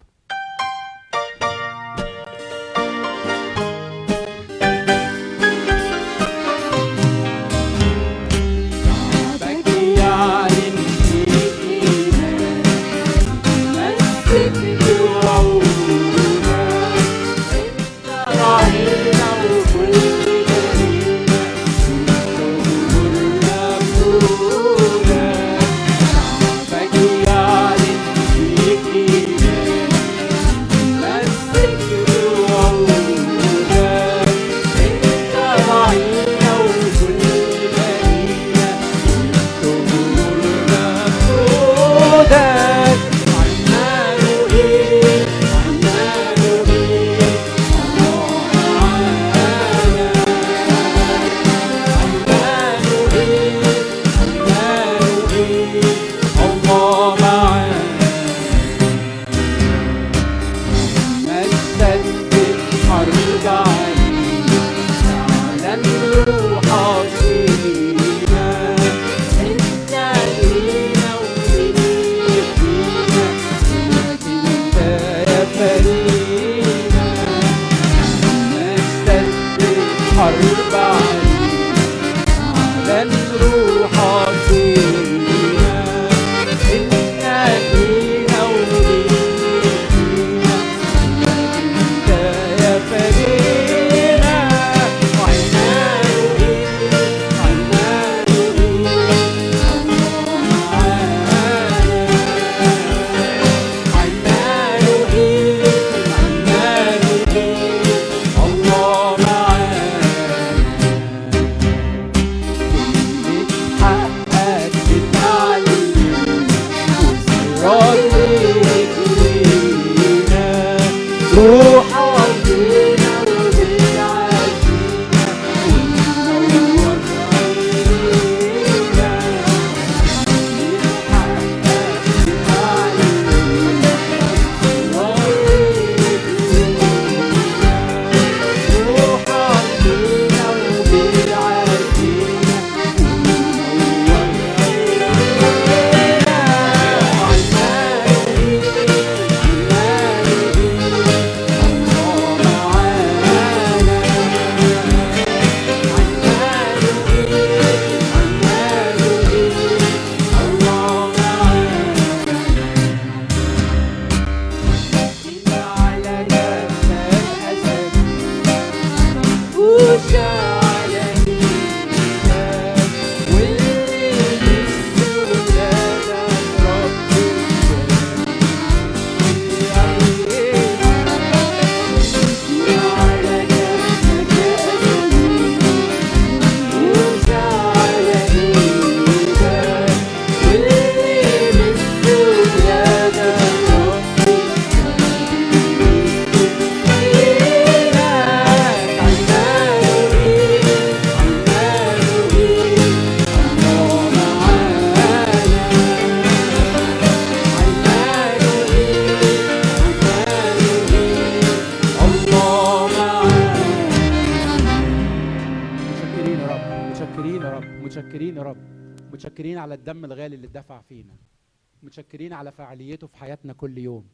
متشكرين 221.99 222.33
على 222.33 222.51
فعاليته 222.51 223.07
في 223.07 223.17
حياتنا 223.17 223.53
كل 223.53 223.77
يوم. 223.77 224.07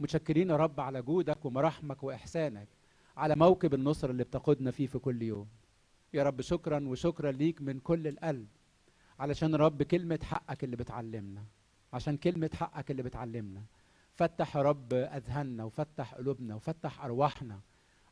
متشكرين 0.00 0.50
يا 0.50 0.56
رب 0.56 0.80
على 0.80 1.02
جودك 1.02 1.44
ومراحمك 1.44 2.02
وإحسانك 2.02 2.68
على 3.16 3.36
موكب 3.36 3.74
النصر 3.74 4.10
اللي 4.10 4.24
بتقودنا 4.24 4.70
فيه 4.70 4.86
في 4.86 4.98
كل 4.98 5.22
يوم. 5.22 5.46
يا 6.14 6.22
رب 6.22 6.40
شكرا 6.40 6.88
وشكرا 6.88 7.32
ليك 7.32 7.62
من 7.62 7.78
كل 7.80 8.06
القلب 8.06 8.46
علشان 9.18 9.54
رب 9.54 9.82
كلمة 9.82 10.18
حقك 10.22 10.64
اللي 10.64 10.76
بتعلمنا 10.76 11.44
عشان 11.92 12.16
كلمة 12.16 12.50
حقك 12.54 12.90
اللي 12.90 13.02
بتعلمنا. 13.02 13.62
فتح 14.14 14.56
يا 14.56 14.62
رب 14.62 14.94
أذهاننا 14.94 15.64
وفتح 15.64 16.14
قلوبنا 16.14 16.54
وفتح 16.54 17.04
أرواحنا 17.04 17.60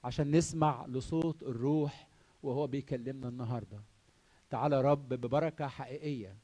عشان 0.04 0.30
نسمع 0.30 0.86
لصوت 0.86 1.42
الروح 1.42 2.08
وهو 2.42 2.66
بيكلمنا 2.66 3.28
النهارده. 3.28 3.80
تعالى 4.50 4.76
يا 4.76 4.80
رب 4.80 5.08
ببركة 5.08 5.66
حقيقية 5.66 6.36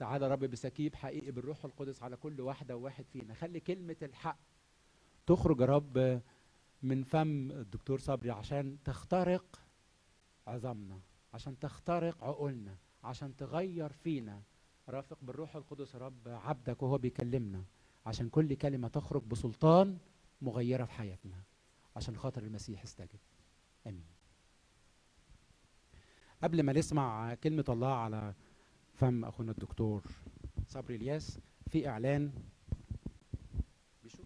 تعالى 0.00 0.28
رب 0.28 0.44
بسكيب 0.44 0.94
حقيقي 0.94 1.30
بالروح 1.30 1.64
القدس 1.64 2.02
على 2.02 2.16
كل 2.16 2.40
واحدة 2.40 2.76
وواحد 2.76 3.04
فينا. 3.12 3.34
خلي 3.34 3.60
كلمة 3.60 3.96
الحق 4.02 4.38
تخرج 5.26 5.60
يا 5.60 5.66
رب 5.66 6.22
من 6.82 7.02
فم 7.02 7.50
الدكتور 7.50 7.98
صبري 7.98 8.30
عشان 8.30 8.78
تخترق 8.84 9.60
عظامنا 10.46 11.00
عشان 11.34 11.58
تخترق 11.58 12.24
عقولنا 12.24 12.76
عشان 13.04 13.36
تغير 13.36 13.92
فينا. 13.92 14.42
رافق 14.88 15.18
بالروح 15.22 15.56
القدس 15.56 15.96
رب 15.96 16.28
عبدك 16.28 16.82
وهو 16.82 16.98
بيكلمنا 16.98 17.64
عشان 18.06 18.28
كل 18.28 18.54
كلمة 18.54 18.88
تخرج 18.88 19.22
بسلطان 19.22 19.98
مغيرة 20.42 20.84
في 20.84 20.92
حياتنا 20.92 21.42
عشان 21.96 22.16
خاطر 22.16 22.42
المسيح 22.42 22.82
استجب. 22.82 23.20
آمين. 23.86 24.06
قبل 26.42 26.62
ما 26.62 26.72
نسمع 26.72 27.34
كلمة 27.34 27.64
الله 27.68 27.94
على 27.94 28.34
فم 29.00 29.24
أخونا 29.24 29.52
الدكتور 29.52 30.02
صبري 30.68 30.96
الياس 30.96 31.38
في 31.70 31.88
إعلان. 31.88 32.32
بيشو 34.02 34.22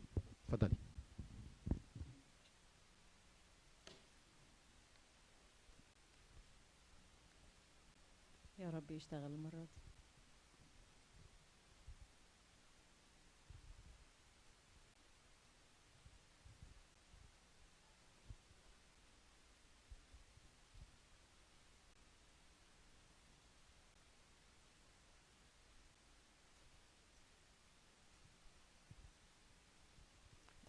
يا 8.58 8.70
رب 8.70 8.90
يشتغل 8.90 9.30
المرة 9.32 9.58
دي. 9.64 9.83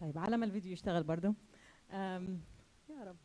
طيب 0.06 0.18
على 0.18 0.36
ما 0.36 0.46
الفيديو 0.46 0.72
يشتغل 0.72 1.02
برضو. 1.02 1.34
يا 1.92 3.04
رب. 3.04 3.16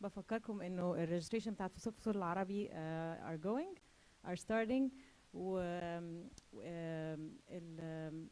بفكركم 0.00 0.60
إنه 0.62 0.94
ال 0.94 0.99
registration 0.99 1.52
بتاعت 1.52 1.72
فصول 1.78 2.16
العربي 2.16 2.68
are 3.18 3.40
going 3.46 3.78
are 4.30 4.36
starting 4.40 4.92
و 5.34 5.54
و- 6.52 6.62
آم، 6.64 7.36
ال- 7.48 7.80
آم، 7.80 8.28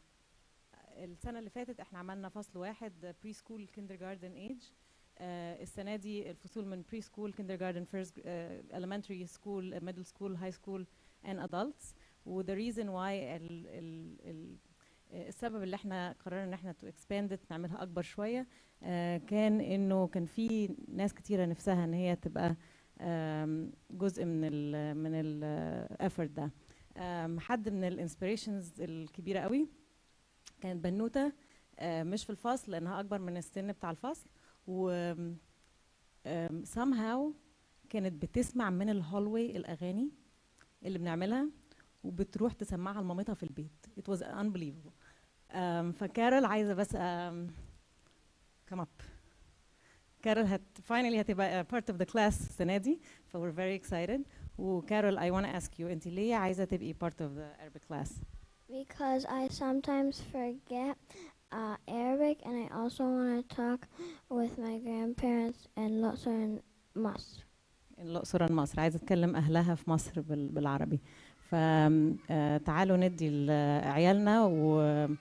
السنة 0.97 1.39
اللي 1.39 1.51
فاتت 1.51 1.81
إحنا 1.81 1.99
عملنا 1.99 2.29
فصل 2.29 2.59
واحد 2.59 3.15
preschool 3.23 3.67
kindergarten 3.67 4.33
age 4.33 4.63
السنة 5.21 5.97
دي 5.97 6.31
الفصول 6.31 6.67
من 6.67 6.83
preschool 6.89 7.33
kindergarten 7.33 7.85
first 7.85 8.21
elementary 8.73 9.27
school 9.37 9.81
middle 9.83 10.05
school 10.05 10.37
high 10.37 10.55
school 10.61 10.85
and 11.25 11.39
adults. 11.51 11.95
و 12.27 12.43
the 12.43 12.47
reason 12.57 12.85
why 12.87 13.13
ال 13.13 13.67
ال 13.67 14.17
ال 14.31 14.57
السبب 15.29 15.63
اللي 15.63 15.77
إحنا 15.77 16.13
قررنا 16.25 16.45
إن 16.45 16.53
إحنا 16.53 16.75
expand 16.83 17.33
it 17.37 17.41
نعملها 17.51 17.83
أكبر 17.83 18.03
شوية 18.03 18.41
آه، 18.41 18.47
كان 19.27 19.61
إنه 19.61 20.07
كان 20.07 20.25
في 20.25 20.77
ناس 20.89 21.15
كتيرة 21.15 21.45
نفسها 21.47 21.85
إن 21.85 21.95
هي 21.95 22.17
تبقى 22.17 22.57
جزء 23.91 24.25
من 24.25 24.41
ال 24.45 24.95
من 24.97 25.11
ال 25.15 25.31
effort 25.31 26.31
ده. 26.31 26.51
حد 27.41 27.69
من 27.69 27.85
ال 27.85 27.91
inspirations 27.91 28.73
الكبيرة 28.81 29.41
قوي 29.41 29.69
كانت 30.61 30.85
بنوتة 30.85 31.33
آه، 31.79 32.03
مش 32.03 32.25
في 32.25 32.31
الفصل 32.31 32.73
لأنها 32.73 33.01
أكبر 33.01 33.19
من 33.19 33.37
السن 33.37 33.73
بتاع 33.73 33.91
الفصل 33.91 34.27
و 34.67 35.13
somehow 36.75 37.33
كانت 37.91 38.23
بتسمع 38.23 38.71
من 38.71 38.89
ال 38.89 38.97
hallway 38.97 39.57
الأغاني 39.57 40.11
اللي 40.85 40.99
بنعملها 40.99 41.49
وبتروح 42.05 42.53
تسمعها 42.53 43.03
لمامتها 43.03 43.35
في 43.35 43.43
البيت. 43.43 43.87
It 44.01 44.13
was 44.15 44.19
unbelievable. 44.23 44.93
um, 45.53 45.93
فكارول 45.97 46.45
عايزة 46.45 46.75
بس 46.75 46.97
come 48.74 48.80
up 48.80 49.04
كارول 50.24 50.46
هت 50.46 50.62
finally 50.90 51.16
هتبقى 51.20 51.66
part 51.76 51.94
of 51.94 51.98
the 51.98 52.06
class 52.06 52.18
السنه 52.42 52.78
دي 52.78 53.00
ف 53.26 53.38
we're 53.38 53.56
very 53.56 53.84
excited 53.86 54.22
وكارول 54.58 55.20
I 55.20 55.32
want 55.34 55.46
to 55.48 55.60
ask 55.64 55.80
you 55.80 55.82
انت 55.86 56.08
ليه 56.08 56.36
عايزه 56.36 56.64
تبقي 56.66 56.94
part 57.04 57.14
of 57.26 57.30
the 57.38 57.62
Arabic 57.64 57.94
class 57.94 58.10
Because 58.72 59.26
I 59.26 59.44
sometimes 59.64 60.16
forget 60.36 60.96
uh, 61.60 61.76
Arabic 62.04 62.38
and 62.48 62.56
I 62.66 62.68
also 62.80 63.04
want 63.18 63.30
to 63.50 63.56
talk 63.62 63.82
with 64.40 64.54
my 64.68 64.76
grandparents 64.86 65.60
in 65.78 65.90
Luxor 66.02 66.36
and 66.46 66.60
Masr. 67.06 67.44
الأقصر 68.00 68.52
مصر 68.54 68.80
عايزة 68.80 69.00
تكلم 69.00 69.36
أهلها 69.36 69.76
في 69.76 69.90
مصر 69.90 70.22
بال- 70.22 70.48
بالعربي 70.48 71.00
فتعالوا 71.50 72.98
ندي 72.98 73.30
لعيالنا 73.30 74.44
و 74.46 74.82
آم، 74.82 75.18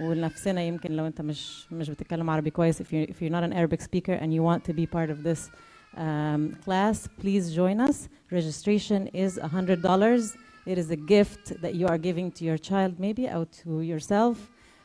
ولنفسنا 0.00 0.62
يمكن 0.62 0.92
لو 0.92 1.06
انت 1.06 1.20
مش 1.20 1.72
مش 1.72 1.90
بتتكلم 1.90 2.30
عربي 2.30 2.50
كويس 2.50 2.82
if, 2.82 2.86
you, 2.86 3.10
if 3.10 3.14
you're 3.20 3.32
not 3.32 3.44
an 3.44 3.52
Arabic 3.52 3.80
speaker 3.80 4.12
and 4.12 4.32
you 4.32 4.42
want 4.42 4.64
to 4.64 4.72
be 4.72 4.86
part 4.86 5.10
of 5.10 5.22
this 5.28 5.50
um, 5.96 6.56
class 6.64 7.08
please 7.20 7.54
join 7.60 7.80
us 7.88 8.08
registration 8.30 9.00
is 9.24 9.38
$100 9.38 10.36
it 10.72 10.78
is 10.78 10.90
a 10.90 10.96
gift 11.14 11.44
that 11.62 11.74
you 11.74 11.86
are 11.92 11.98
giving 12.08 12.30
to 12.38 12.44
your 12.48 12.58
child 12.68 12.92
maybe 13.06 13.24
or 13.28 13.44
to 13.60 13.70
yourself 13.92 14.36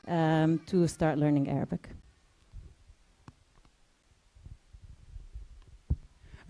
um, 0.08 0.50
to 0.70 0.78
start 0.88 1.16
learning 1.24 1.48
Arabic 1.50 1.84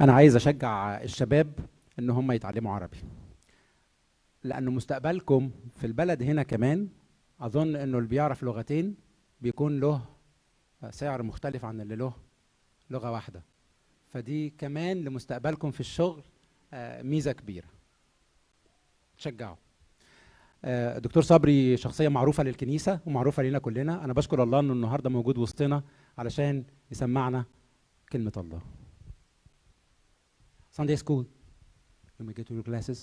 انا 0.02 0.14
عايز 0.14 0.36
اشجع 0.36 1.02
الشباب 1.04 1.52
ان 2.00 2.10
هم 2.10 2.32
يتعلموا 2.32 2.74
عربي 2.74 2.98
لان 4.44 4.66
مستقبلكم 4.70 5.52
في 5.76 5.88
البلد 5.88 6.24
هنا 6.24 6.44
كمان 6.44 6.88
أظن 7.43 7.77
إنه 7.77 7.99
اللي 7.99 8.09
بيعرف 8.09 8.43
لغتين 8.43 8.97
بيكون 9.41 9.81
له 9.81 10.05
سعر 10.91 11.23
مختلف 11.23 11.65
عن 11.65 11.81
اللي 11.81 11.97
له 11.97 12.13
لغة 12.91 13.11
واحدة. 13.11 13.43
فدي 14.09 14.51
كمان 14.51 15.05
لمستقبلكم 15.05 15.71
في 15.71 15.81
الشغل 15.81 16.23
آه، 16.75 17.03
ميزة 17.03 17.33
كبيرة. 17.33 17.69
تشجعوا. 19.19 19.57
آه، 20.65 20.99
دكتور 20.99 21.23
صبري 21.23 21.77
شخصية 21.77 22.09
معروفة 22.09 22.43
للكنيسة 22.43 23.01
ومعروفة 23.07 23.43
لنا 23.43 23.59
كلنا. 23.59 24.05
أنا 24.05 24.13
بشكر 24.13 24.43
الله 24.43 24.61
إنه 24.61 24.73
النهارده 24.73 25.11
موجود 25.11 25.39
وسطنا 25.39 25.83
علشان 26.19 26.65
يسمعنا 26.91 27.45
كلمة 28.13 28.33
الله. 28.37 28.61
Sunday 30.81 30.97
school. 30.97 31.25
Let 32.19 32.27
me 32.27 32.33
get 32.33 32.47
to 32.47 32.55
your 32.55 32.63
glasses. 32.63 32.99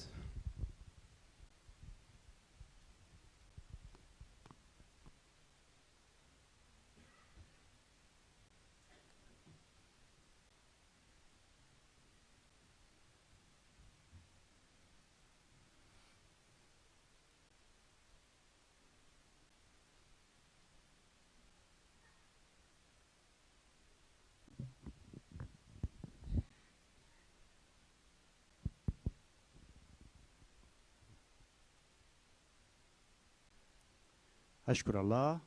أشكر 34.70 35.02
الله 35.02 35.40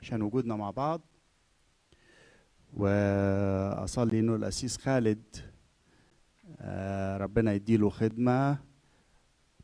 عشان 0.00 0.22
وجودنا 0.22 0.56
مع 0.56 0.70
بعض. 0.70 1.00
وأصلي 2.76 4.20
إنه 4.20 4.34
الأسيس 4.34 4.76
خالد 4.78 5.22
آه، 6.60 7.16
ربنا 7.16 7.52
يديله 7.52 7.90
خدمة 7.90 8.58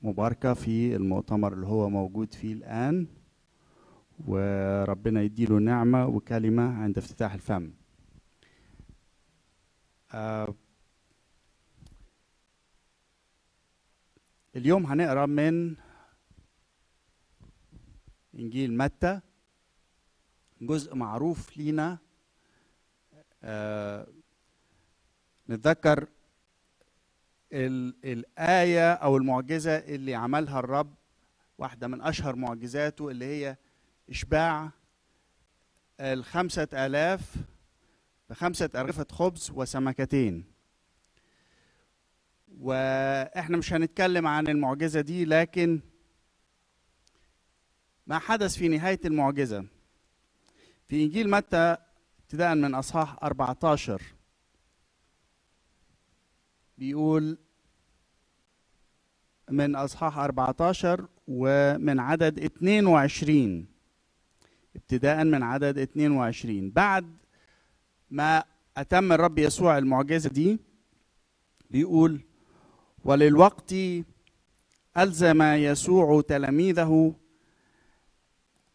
مباركة 0.02 0.54
في 0.54 0.96
المؤتمر 0.96 1.52
اللي 1.52 1.66
هو 1.66 1.88
موجود 1.90 2.34
فيه 2.34 2.52
الآن 2.52 3.06
وربنا 4.26 5.22
يديله 5.22 5.58
نعمة 5.58 6.06
وكلمة 6.06 6.82
عند 6.82 6.98
افتتاح 6.98 7.34
الفم. 7.34 7.70
آه، 10.14 10.54
اليوم 14.56 14.86
هنقرأ 14.86 15.26
من 15.26 15.76
إنجيل 18.38 18.76
متى؟ 18.76 19.20
جزء 20.60 20.94
معروف 20.94 21.56
لينا. 21.56 21.98
آه 23.42 24.06
نتذكر 25.48 26.08
ال- 27.52 27.94
الآية 28.04 28.92
أو 28.92 29.16
المعجزة 29.16 29.76
اللي 29.78 30.14
عملها 30.14 30.58
الرب 30.58 30.94
واحدة 31.58 31.88
من 31.88 32.02
أشهر 32.02 32.36
معجزاته 32.36 33.08
اللي 33.10 33.24
هي 33.24 33.56
إشباع 34.10 34.70
الخمسة 36.00 36.68
آلاف 36.72 37.34
بخمسة 38.30 38.70
أرغفة 38.76 39.06
خبز 39.12 39.50
وسمكتين. 39.54 40.44
وإحنا 42.60 43.56
مش 43.56 43.72
هنتكلم 43.72 44.26
عن 44.26 44.48
المعجزة 44.48 45.00
دي 45.00 45.24
لكن 45.24 45.80
ما 48.06 48.18
حدث 48.18 48.56
في 48.56 48.68
نهاية 48.68 49.00
المعجزة. 49.04 49.64
في 50.88 51.04
إنجيل 51.04 51.30
متى 51.30 51.76
ابتداء 52.22 52.54
من 52.54 52.74
أصحاح 52.74 53.16
14 53.22 54.02
بيقول 56.78 57.38
من 59.50 59.76
أصحاح 59.76 60.18
14 60.18 61.06
ومن 61.28 62.00
عدد 62.00 62.38
22 62.44 63.66
ابتداء 64.76 65.24
من 65.24 65.42
عدد 65.42 65.78
22 65.78 66.70
بعد 66.70 67.16
ما 68.10 68.44
أتم 68.76 69.12
الرب 69.12 69.38
يسوع 69.38 69.78
المعجزة 69.78 70.30
دي 70.30 70.58
بيقول 71.70 72.20
وللوقت 73.04 73.74
ألزم 74.98 75.42
يسوع 75.42 76.20
تلاميذه 76.20 77.14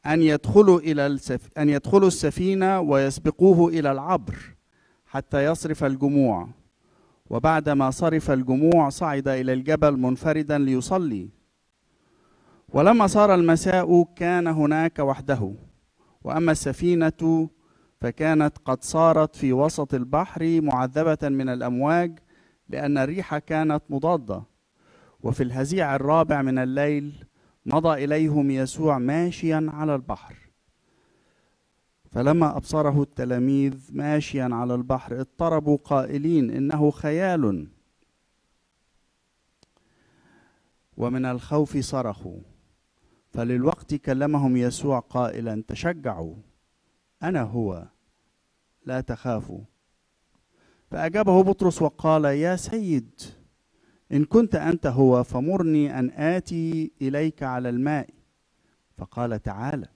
أن 0.06 0.22
يدخلوا 0.22 0.80
إلى 0.80 1.08
السف... 1.08 1.50
أن 1.58 1.70
يدخلوا 1.70 2.08
السفينة 2.08 2.80
ويسبقوه 2.80 3.70
إلى 3.70 3.92
العبر 3.92 4.36
حتى 5.06 5.46
يصرف 5.46 5.84
الجموع. 5.84 6.48
وبعدما 7.30 7.92
صرف 7.92 8.32
الجموع 8.32 8.90
صعد 8.90 9.28
إلى 9.28 9.54
الجبل 9.54 9.98
منفردا 9.98 10.58
ليصلي. 10.58 11.30
ولما 12.70 13.08
صار 13.08 13.36
المساء 13.36 14.04
كان 14.16 14.48
هناك 14.48 15.00
وحده. 15.00 15.54
وأما 16.24 16.52
السفينة 16.52 17.50
فكانت 18.02 18.58
قد 18.66 18.84
صارت 18.84 19.36
في 19.36 19.54
وسط 19.54 19.94
البحر 19.94 20.62
معذبة 20.62 21.30
من 21.30 21.50
الأمواج 21.50 22.20
لأن 22.70 22.98
الريح 22.98 23.38
كانت 23.38 23.84
مضادة. 23.90 24.44
وفي 25.24 25.44
الهزيع 25.44 25.96
الرابع 25.96 26.42
من 26.42 26.58
الليل 26.58 27.26
مضى 27.66 28.04
إليهم 28.04 28.52
يسوع 28.52 28.98
ماشيا 28.98 29.70
على 29.74 29.96
البحر. 29.96 30.36
فلما 32.12 32.58
أبصره 32.58 33.02
التلاميذ 33.02 33.90
ماشيا 33.92 34.50
على 34.52 34.76
البحر 34.76 35.20
اضطربوا 35.20 35.78
قائلين 35.78 36.52
إنه 36.52 36.92
خيال. 36.92 37.68
ومن 40.98 41.26
الخوف 41.26 41.78
صرخوا. 41.78 42.40
فللوقت 43.30 43.96
كلمهم 43.96 44.58
يسوع 44.58 45.00
قائلا 45.00 45.64
تشجعوا 45.68 46.36
أنا 47.24 47.42
هو 47.42 47.88
لا 48.86 49.02
تخافوا. 49.02 49.62
فأجابه 50.92 51.44
بطرس 51.44 51.82
وقال 51.82 52.26
يا 52.26 52.56
سيد. 52.56 53.41
إن 54.12 54.26
كنت 54.26 54.56
أنت 54.56 54.88
هو 54.88 55.24
فمرني 55.24 56.00
أن 56.00 56.10
آتي 56.10 56.92
إليك 57.02 57.44
على 57.44 57.70
الماء. 57.70 58.10
فقال 58.98 59.42
تعالى 59.42 59.88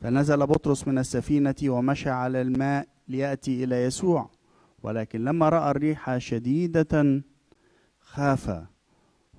فنزل 0.00 0.46
بطرس 0.46 0.88
من 0.88 0.98
السفينة 0.98 1.54
ومشى 1.64 2.10
على 2.10 2.42
الماء 2.42 2.88
ليأتي 3.08 3.64
إلى 3.64 3.84
يسوع. 3.84 4.30
ولكن 4.82 5.24
لما 5.24 5.48
رأى 5.48 5.70
الريح 5.70 6.18
شديدة 6.18 7.22
خاف 8.00 8.64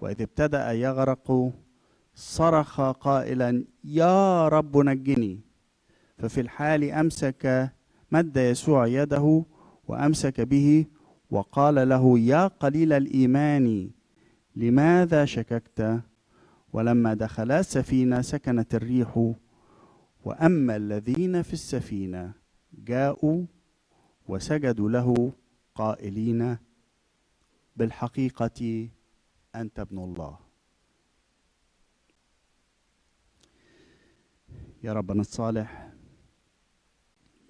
وإذ 0.01 0.21
ابتدأ 0.21 0.71
يغرق 0.71 1.53
صرخ 2.15 2.81
قائلا 2.81 3.65
يا 3.83 4.47
رب 4.47 4.77
نجني. 4.77 5.39
ففي 6.17 6.41
الحال 6.41 6.91
أمسك 6.91 7.71
مد 8.11 8.37
يسوع 8.37 8.87
يده 8.87 9.45
وأمسك 9.87 10.41
به 10.41 10.85
وقال 11.31 11.89
له 11.89 12.19
يا 12.19 12.47
قليل 12.47 12.93
الإيمان 12.93 13.89
لماذا 14.55 15.25
شككت؟ 15.25 16.01
ولما 16.73 17.13
دخلا 17.13 17.59
السفينة 17.59 18.21
سكنت 18.21 18.75
الريح 18.75 19.33
وأما 20.25 20.75
الذين 20.75 21.41
في 21.41 21.53
السفينة 21.53 22.33
جاءوا 22.73 23.45
وسجدوا 24.27 24.89
له 24.89 25.33
قائلين 25.75 26.57
بالحقيقة 27.75 28.89
أنت 29.55 29.79
ابن 29.79 29.97
الله. 29.99 30.37
يا 34.83 34.93
ربنا 34.93 35.21
الصالح 35.21 35.91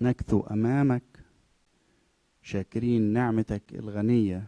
نكثو 0.02 0.40
أمامك 0.40 1.15
شاكرين 2.46 3.02
نعمتك 3.02 3.64
الغنية 3.74 4.46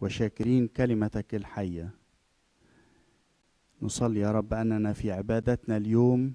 وشاكرين 0.00 0.68
كلمتك 0.68 1.34
الحية. 1.34 1.90
نصلي 3.82 4.20
يا 4.20 4.30
رب 4.32 4.54
أننا 4.54 4.92
في 4.92 5.12
عبادتنا 5.12 5.76
اليوم 5.76 6.34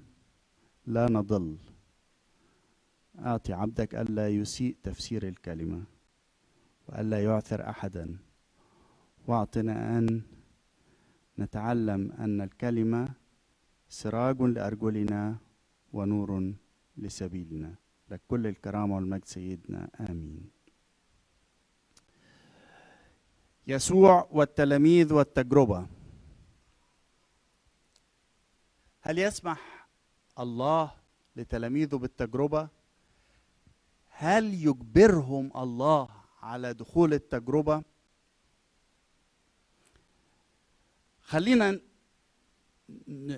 لا 0.86 1.10
نضل. 1.10 1.58
أعطي 3.20 3.54
عبدك 3.54 3.96
ألا 3.96 4.30
يسيء 4.30 4.76
تفسير 4.84 5.28
الكلمة 5.28 5.84
وألا 6.88 7.24
يعثر 7.24 7.70
أحدا. 7.70 8.18
وأعطنا 9.28 9.98
أن 9.98 10.22
نتعلم 11.40 12.12
أن 12.12 12.42
الكلمة 12.42 13.10
سراج 13.90 14.42
لأرجلنا 14.42 15.38
ونور 15.94 16.54
لسبيلنا. 16.98 17.76
لك 18.12 18.22
كل 18.28 18.48
الكرامة 18.48 18.96
والمجد 18.96 19.26
سيدنا 19.26 19.90
آمين. 20.10 20.57
يسوع 23.68 24.28
والتلاميذ 24.32 25.13
والتجربة. 25.13 25.88
هل 29.01 29.20
يسمح 29.20 29.88
الله 30.39 30.91
لتلاميذه 31.36 31.95
بالتجربة؟ 31.95 32.70
هل 34.09 34.53
يجبرهم 34.53 35.51
الله 35.55 36.09
على 36.41 36.74
دخول 36.74 37.13
التجربة؟ 37.13 37.84
خلينا 41.22 41.80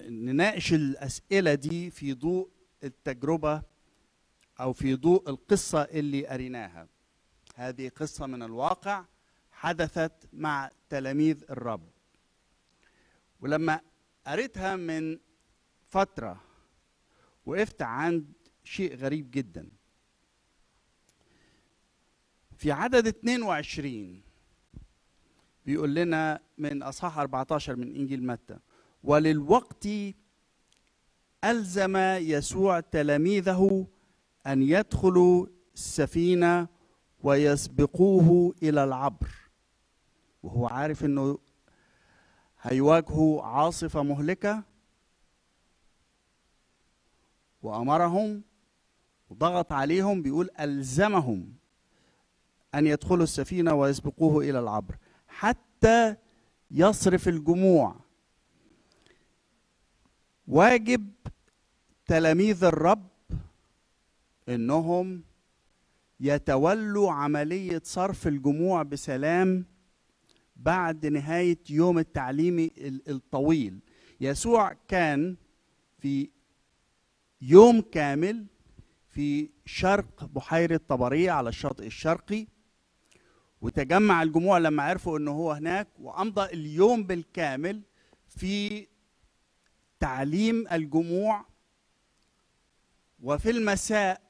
نناقش 0.10 0.74
الأسئلة 0.74 1.54
دي 1.54 1.92
في 1.92 2.14
ضوء 2.14 2.50
التجربة 2.84 3.62
أو 4.60 4.74
في 4.74 4.96
ضوء 4.96 5.30
القصة 5.30 5.82
اللي 5.82 6.28
قريناها 6.28 6.88
هذه 7.56 7.90
قصة 7.90 8.28
من 8.28 8.44
الواقع 8.44 9.06
حدثت 9.60 10.12
مع 10.34 10.72
تلاميذ 10.90 11.44
الرب. 11.50 11.90
ولما 13.42 13.82
قريتها 14.28 14.76
من 14.76 15.20
فترة 15.88 16.42
وقفت 17.46 17.82
عند 17.82 18.34
شيء 18.64 18.96
غريب 18.96 19.32
جدا. 19.32 19.70
في 22.58 22.72
عدد 22.72 23.08
22 23.08 24.22
بيقول 25.66 25.96
لنا 25.96 26.40
من 26.58 26.84
أصحاح 26.84 27.18
14 27.18 27.76
من 27.76 27.96
إنجيل 27.96 28.26
متى 28.28 28.58
وللوقت 29.04 29.88
ألزم 31.44 31.98
يسوع 32.18 32.80
تلاميذه 32.80 33.88
أن 34.48 34.62
يدخلوا 34.62 35.48
السفينة 35.74 36.68
ويسبقوه 37.24 38.56
إلى 38.64 38.84
العبر. 38.84 39.39
وهو 40.44 40.68
عارف 40.68 41.06
إنه 41.06 41.38
هيواجهوا 42.62 43.44
عاصفة 43.44 44.04
مهلكة 44.04 44.64
وأمرهم 47.62 48.42
وضغط 49.30 49.72
عليهم 49.72 50.22
بيقول 50.22 50.50
ألزمهم 50.60 51.54
أن 52.76 52.88
يدخلوا 52.88 53.24
السفينة 53.24 53.74
ويسبقوه 53.74 54.44
إلى 54.44 54.60
العبر. 54.60 54.96
حتى 55.28 56.16
يصرف 56.72 57.28
الجموع. 57.28 57.96
واجب 60.48 61.10
تلاميذ 62.06 62.64
الرب 62.64 63.08
إنهم 64.50 65.24
يتولوا 66.20 67.12
عملية 67.12 67.82
صرف 67.84 68.28
الجموع 68.28 68.84
بسلام 68.84 69.66
بعد 70.64 71.06
نهاية 71.06 71.60
يوم 71.70 72.00
التعليم 72.00 72.60
ال- 72.60 73.10
الطويل. 73.10 73.80
يسوع 74.22 74.74
كان 74.88 75.38
في 76.00 76.30
يوم 77.42 77.82
كامل 77.82 78.46
في 79.10 79.50
شرق 79.66 80.24
بحيرة 80.26 80.82
طبرية 80.88 81.32
على 81.32 81.50
الشاطئ 81.50 81.86
الشرقي 81.86 82.48
وتجمع 83.62 84.24
الجموع 84.24 84.58
لما 84.58 84.84
عرفوا 84.84 85.18
إنه 85.18 85.32
هو 85.32 85.52
هناك 85.52 85.88
وأمضى 86.00 86.46
اليوم 86.46 87.04
بالكامل 87.04 87.82
في 88.28 88.88
تعليم 90.00 90.68
الجموع. 90.72 91.46
وفي 93.24 93.50
المساء 93.50 94.22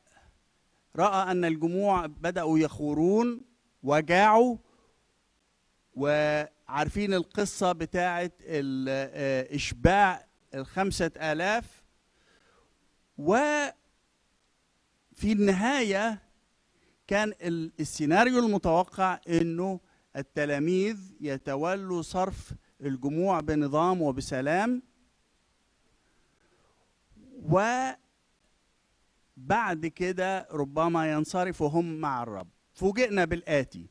رأى 0.95 1.31
أن 1.31 1.45
الجموع 1.45 2.05
بدأوا 2.05 2.59
يخورون 2.59 3.41
وجاعوا 3.83 4.57
وعارفين 5.93 7.13
القصة 7.13 7.71
بتاعه 7.71 8.31
ال- 8.41 8.85
آه، 8.89 9.55
إشباع 9.55 10.27
الخمسة 10.55 11.11
آلاف. 11.17 11.83
وفي 13.17 13.71
النهاية 15.23 16.21
كان 17.07 17.33
ال- 17.41 17.71
السيناريو 17.79 18.39
المتوقع 18.39 19.19
إنه 19.29 19.79
التلاميذ 20.15 20.97
يتولوا 21.21 22.01
صرف 22.01 22.53
الجموع 22.81 23.39
بنظام 23.39 24.01
وبسلام. 24.01 24.81
وبعد 27.43 27.95
كده 29.85 30.47
ربما 30.51 31.11
ينصرفوا 31.11 31.69
هم 31.69 31.99
مع 31.99 32.23
الرب. 32.23 32.47
فوجئنا 32.73 33.25
بالآتي. 33.25 33.87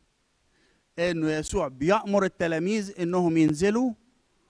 إنه 0.98 1.30
يسوع 1.30 1.68
بيأمر 1.68 2.24
التلاميذ 2.24 3.00
إنهم 3.00 3.36
ينزلوا 3.36 3.92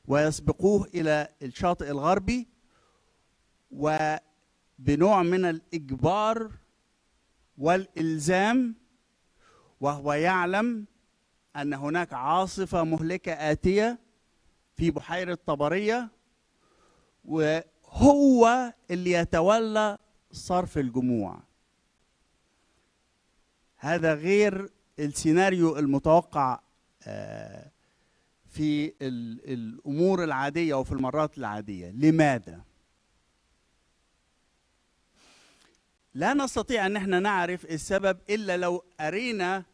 ويسبقوه 0.06 0.88
إلى 0.94 1.28
الشاطئ 1.42 1.90
الغربي 1.90 2.48
وبنوع 3.70 5.22
من 5.22 5.44
الإجبار 5.44 6.50
والإلزام 7.58 8.74
وهو 9.80 10.12
يعلم 10.12 10.86
أن 11.56 11.74
هناك 11.74 12.12
عاصفة 12.12 12.84
مهلكة 12.84 13.32
آتية 13.32 13.98
في 14.76 14.90
بحيرة 14.90 15.38
طبرية 15.46 16.08
وهو 17.24 18.72
اللي 18.90 19.12
يتولى 19.12 19.98
صرف 20.32 20.78
الجموع. 20.78 21.40
هذا 23.76 24.14
غير 24.14 24.70
السيناريو 24.98 25.78
المتوقع 25.78 26.60
آه، 27.02 27.70
في 28.50 28.86
ال- 29.02 29.52
الأمور 29.52 30.24
العادية 30.24 30.74
وفي 30.74 30.92
المرات 30.92 31.38
العادية. 31.38 31.90
لماذا؟ 31.90 32.64
لا 36.14 36.34
نستطيع 36.34 36.86
أن 36.86 36.96
إحنا 36.96 37.20
نعرف 37.20 37.64
السبب 37.64 38.18
إلا 38.30 38.56
لو 38.56 38.84
أرينا 39.00 39.64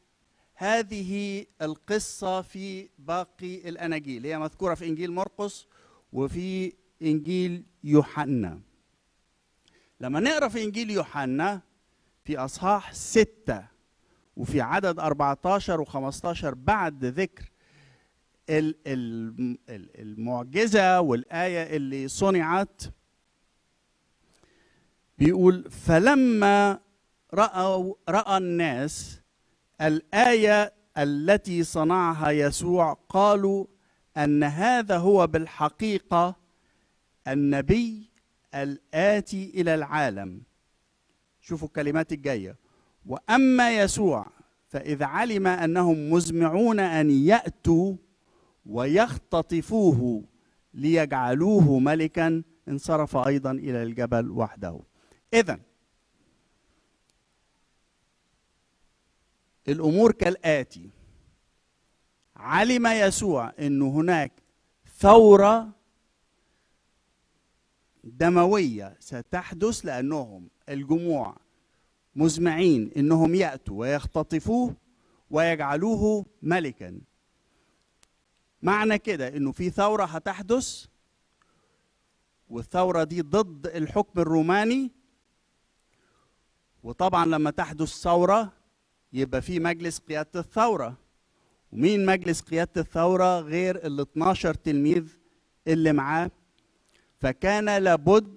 هذه 0.55 1.47
القصة 1.62 2.43
في 2.43 2.89
باقي 2.99 3.68
الأناجيل. 3.68 4.27
هي 4.27 4.39
مذكورة 4.39 4.75
في 4.75 4.87
إنجيل 4.87 5.12
مرقس 5.12 5.66
وفي 6.12 6.72
إنجيل 7.03 7.64
يوحنا. 7.85 8.61
لما 10.01 10.20
نقرأ 10.20 10.49
في 10.49 10.64
إنجيل 10.64 10.91
يوحنا 10.91 11.61
في 12.25 12.39
أصحاح 12.39 12.93
ستة 12.93 13.74
وفي 14.37 14.61
عدد 14.61 14.99
14 14.99 15.85
و15 15.85 16.45
بعد 16.45 17.05
ذكر 17.05 17.51
ال- 18.51 18.76
ال- 18.87 19.59
ال- 19.68 20.01
المعجزة 20.01 21.01
والآية 21.01 21.76
اللي 21.76 22.09
صنعت 22.09 22.82
بيقول 25.18 25.70
فلما 25.70 26.78
رأوا 27.35 27.95
رأى 28.09 28.37
الناس 28.37 29.20
الآية 29.80 30.72
التي 30.99 31.62
صنعها 31.64 32.30
يسوع 32.30 32.93
قالوا 33.09 33.66
أن 34.16 34.43
هذا 34.45 34.97
هو 34.99 35.26
بالحقيقة 35.26 36.37
النبي 37.28 38.11
الآتي 38.55 39.51
إلى 39.55 39.74
العالم. 39.74 40.43
شوفوا 41.41 41.68
الكلمات 41.68 42.12
الجاية. 42.12 42.57
وأما 43.07 43.79
يسوع 43.79 44.27
فاذا 44.69 45.07
علم 45.07 45.47
أنهم 45.47 46.11
مزمعون 46.11 46.81
أن 46.81 47.11
يأتوا 47.11 47.97
ويختطفوه 48.67 50.25
ليجعلوه 50.75 51.79
ملكا 51.79 52.43
انصرف 52.69 53.17
أيضا 53.17 53.51
إلى 53.51 53.83
الجبل 53.83 54.31
وحده. 54.31 54.81
اذا 55.35 55.61
الأمور 59.69 60.13
كالآتي. 60.13 60.91
علم 62.37 62.87
يسوع 62.87 63.53
إن 63.61 63.83
هناك 63.83 64.33
ثورة 64.99 65.69
دموية 68.05 68.97
ستحدث 69.01 69.87
لأنهم 69.87 70.49
الجموع. 70.69 71.43
مزمعين 72.17 72.91
إنهم 72.97 73.35
يأتوا 73.35 73.81
ويختطفوه 73.81 74.75
ويجعلوه 75.31 76.27
ملكا. 76.43 77.01
معنى 78.62 78.99
كده 78.99 79.29
إنه 79.37 79.53
في 79.53 79.71
ثورة 79.71 80.05
هتحدث 80.05 80.87
والثورة 82.49 83.05
دي 83.05 83.21
ضد 83.23 83.67
الحكم 83.67 84.21
الروماني. 84.21 84.91
وطبعا 86.83 87.27
لما 87.27 87.51
تحدث 87.51 87.89
ثورة 87.89 88.53
يبقى 89.12 89.43
في 89.43 89.61
مجلس 89.61 89.99
قيادة 89.99 90.41
الثورة. 90.41 90.97
ومين 91.73 92.07
مجلس 92.07 92.41
قيادة 92.41 92.71
الثورة 92.81 93.41
غير 93.41 93.87
ال 93.87 94.01
12 94.01 94.55
تلميذ 94.55 95.05
اللي 95.67 95.93
معاه؟ 95.93 96.31
فكان 97.21 97.79
لابد 97.79 98.37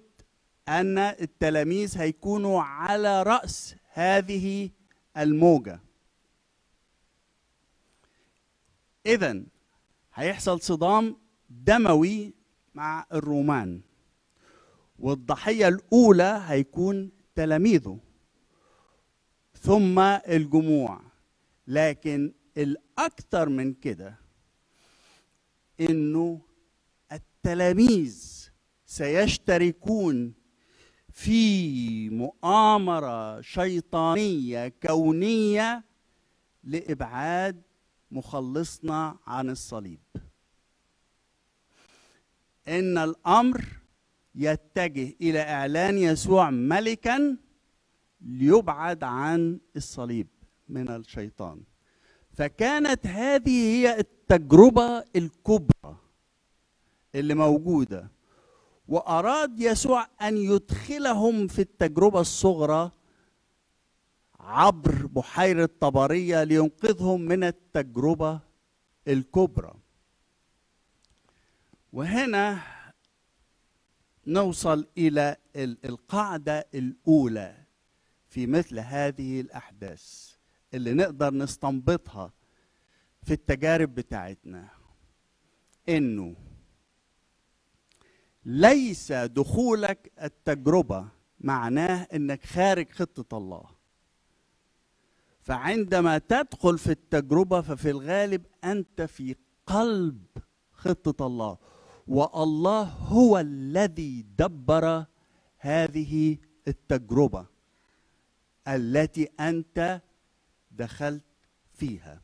أن 0.68 0.98
التلاميذ 0.98 1.98
هيكونوا 1.98 2.62
على 2.62 3.24
رأس 3.24 3.76
هذه 3.94 4.70
الموجة. 5.18 5.80
اذا 9.06 9.44
هيحصل 10.14 10.62
صدام 10.62 11.18
دموي 11.50 12.34
مع 12.76 13.06
الرومان 13.14 13.82
والضحية 15.00 15.68
الأولى 15.68 16.44
هيكون 16.46 17.12
تلاميذه 17.36 18.00
ثم 19.62 20.00
الجموع. 20.00 21.02
لكن 21.68 22.34
الأكثر 22.58 23.50
من 23.50 23.74
كده 23.74 24.16
إنه 25.80 26.42
التلاميذ 27.12 28.48
سيشتركون 28.86 30.34
في 31.18 32.10
مؤامرة 32.10 33.42
شيطانية 33.42 34.68
كونية 34.68 35.84
لإبعاد 36.64 37.62
مخلصنا 38.12 39.18
عن 39.28 39.50
الصليب. 39.50 40.00
إن 42.68 42.98
الأمر 42.98 43.66
يتجه 44.36 45.14
إلى 45.22 45.40
إعلان 45.40 45.98
يسوع 45.98 46.50
ملكا 46.50 47.38
ليبعد 48.22 49.04
عن 49.04 49.60
الصليب 49.76 50.28
من 50.70 50.90
الشيطان. 50.90 51.62
فكانت 52.34 53.08
هذه 53.08 53.76
هي 53.76 54.00
التجربة 54.00 55.04
الكبرى 55.16 55.98
اللي 57.16 57.34
موجودة. 57.34 58.17
وأراد 58.88 59.60
يسوع 59.60 60.08
أن 60.22 60.38
يدخلهم 60.38 61.48
في 61.48 61.60
التجربة 61.62 62.22
الصغرى 62.22 62.92
عبر 64.40 65.06
بحيرة 65.06 65.70
طبرية 65.80 66.44
لينقذهم 66.44 67.22
من 67.22 67.44
التجربة 67.44 68.40
الكبرى. 69.08 69.74
وهنا 71.94 72.60
نوصل 74.28 74.88
إلى 74.98 75.36
ال- 75.56 75.86
القاعدة 75.86 76.68
الأولى 76.76 77.56
في 78.30 78.48
مثل 78.48 78.80
هذه 78.80 79.42
الأحداث 79.42 80.34
اللي 80.74 80.94
نقدر 80.94 81.34
نستنبطها 81.34 82.32
في 83.24 83.34
التجارب 83.34 83.96
بتاعتنا. 83.96 84.68
إنه 85.90 86.36
ليس 88.50 89.12
دخولك 89.12 90.12
التجربة 90.22 91.08
معناه 91.40 92.08
إنك 92.14 92.46
خارج 92.46 92.92
خطة 92.92 93.38
الله. 93.38 93.64
فعندما 95.42 96.18
تدخل 96.18 96.78
في 96.78 96.92
التجربة 96.92 97.62
ففي 97.62 97.90
الغالب 97.90 98.46
أنت 98.64 99.02
في 99.02 99.36
قلب 99.66 100.26
خطة 100.72 101.28
الله. 101.28 101.58
والله 102.08 102.84
هو 102.84 103.40
الذي 103.40 104.26
دبر 104.38 105.06
هذه 105.58 106.38
التجربة 106.68 107.46
التي 108.68 109.30
أنت 109.40 110.02
دخلت 110.72 111.24
فيها. 111.74 112.22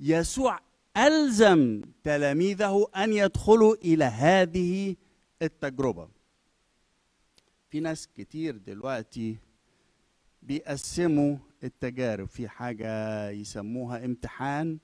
يسوع 0.00 0.60
ألزم 0.96 1.82
تلاميذه 2.04 2.86
أن 2.96 3.12
يدخلوا 3.12 3.74
إلى 3.74 4.04
هذه 4.04 4.96
التجربة. 5.42 6.08
في 7.70 7.80
ناس 7.80 8.08
كتير 8.16 8.56
دلوقتي 8.56 9.38
بيقسموا 10.42 11.36
التجارب. 11.64 12.28
في 12.28 12.48
حاجة 12.48 13.30
يسموها 13.30 14.04
امتحان 14.04 14.78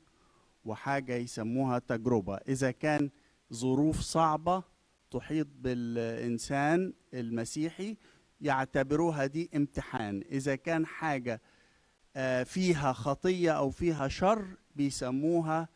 وحاجة 0.64 1.14
يسموها 1.16 1.78
تجربة. 1.78 2.36
إذا 2.36 2.70
كان 2.70 3.10
ظروف 3.52 4.00
صعبة 4.00 4.62
تحيط 5.10 5.46
بالإنسان 5.60 6.92
المسيحي 7.14 7.96
يعتبروها 8.40 9.26
دي 9.26 9.50
امتحان. 9.56 10.22
إذا 10.30 10.56
كان 10.56 10.86
حاجة 10.86 11.40
آه، 12.16 12.42
فيها 12.42 12.92
خطية 12.92 13.50
أو 13.52 13.70
فيها 13.70 14.08
شر 14.08 14.56
بيسموها 14.76 15.68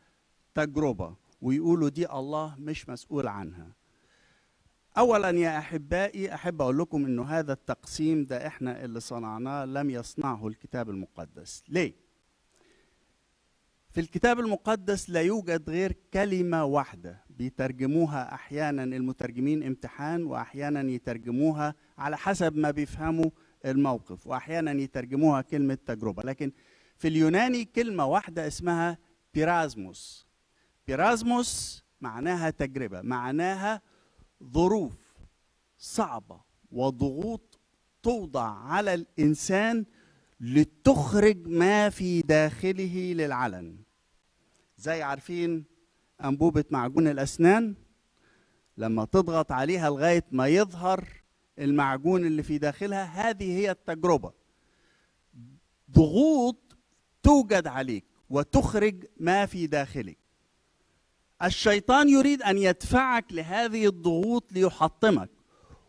تجربة. 0.54 1.16
ويقولوا 1.42 1.88
دي 1.88 2.10
الله 2.12 2.56
مش 2.58 2.88
مسؤول 2.88 3.26
عنها. 3.26 3.81
اولا 4.98 5.30
يا 5.30 5.58
أحبائي 5.58 6.34
أحب 6.34 6.62
أقول 6.62 6.78
لكم 6.78 7.04
إنه 7.04 7.24
هذا 7.24 7.52
التقسيم 7.52 8.24
ده 8.24 8.46
إحنا 8.46 8.84
اللي 8.84 9.00
صنعناه 9.00 9.64
لم 9.64 9.90
يصنعه 9.90 10.48
الكتاب 10.48 10.90
المقدس. 10.90 11.64
ليه؟ 11.68 11.94
في 13.90 14.00
الكتاب 14.00 14.40
المقدس 14.40 15.10
لا 15.10 15.20
يوجد 15.22 15.70
غير 15.70 15.96
كلمة 16.14 16.64
واحدة 16.64 17.24
بيترجموها 17.30 18.34
أحيانا 18.34 18.84
المترجمين 18.84 19.62
امتحان 19.62 20.24
واحيانا 20.24 20.90
يترجموها 20.90 21.74
على 21.98 22.16
حسب 22.16 22.56
ما 22.56 22.70
بيفهموا 22.70 23.30
الموقف 23.64 24.26
واحيانا 24.26 24.72
يترجموها 24.72 25.42
كلمة 25.42 25.78
تجربة. 25.86 26.22
لكن 26.22 26.52
في 26.96 27.08
اليوناني 27.08 27.64
كلمة 27.64 28.06
واحدة 28.06 28.46
اسمها 28.46 28.98
بيرازموس. 29.34 30.26
بيرازموس 30.86 31.84
معناها 32.00 32.50
تجربة 32.50 33.02
معناها 33.02 33.82
ظروف 34.44 34.92
صعبة 35.78 36.40
وضغوط 36.72 37.58
توضع 38.02 38.48
على 38.48 38.94
الإنسان 38.94 39.84
لتخرج 40.40 41.48
ما 41.48 41.90
في 41.90 42.20
داخله 42.22 43.12
للعلن. 43.16 43.76
زي 44.78 45.02
عارفين 45.02 45.64
أنبوبة 46.24 46.64
معجون 46.70 47.08
الأسنان؟ 47.08 47.74
لما 48.76 49.04
تضغط 49.04 49.52
عليها 49.52 49.90
لغاية 49.90 50.24
ما 50.32 50.48
يظهر 50.48 51.08
المعجون 51.58 52.26
اللي 52.26 52.42
في 52.42 52.58
داخلها 52.58 53.04
هذه 53.04 53.58
هي 53.58 53.70
التجربة. 53.70 54.32
ضغوط 55.90 56.76
توجد 57.22 57.66
عليك 57.66 58.04
وتخرج 58.30 59.04
ما 59.16 59.46
في 59.46 59.66
داخلك. 59.66 60.21
الشيطان 61.42 62.08
يريد 62.08 62.42
أن 62.42 62.58
يدفعك 62.58 63.32
لهذه 63.32 63.86
الضغوط 63.86 64.52
ليحطمك 64.52 65.30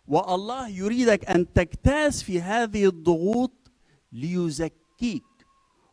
والله 0.08 0.68
يريدك 0.68 1.26
أن 1.26 1.54
تجتاز 1.54 2.24
في 2.24 2.42
هذه 2.42 2.86
الضغوط 2.86 3.72
ليزكيك 4.12 5.24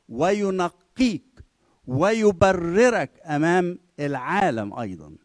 وينقيك 0.08 1.44
ويبررك 1.86 3.20
أمام 3.26 3.78
العالم 4.00 4.78
أيضا. 4.78 5.16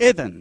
اذا 0.00 0.32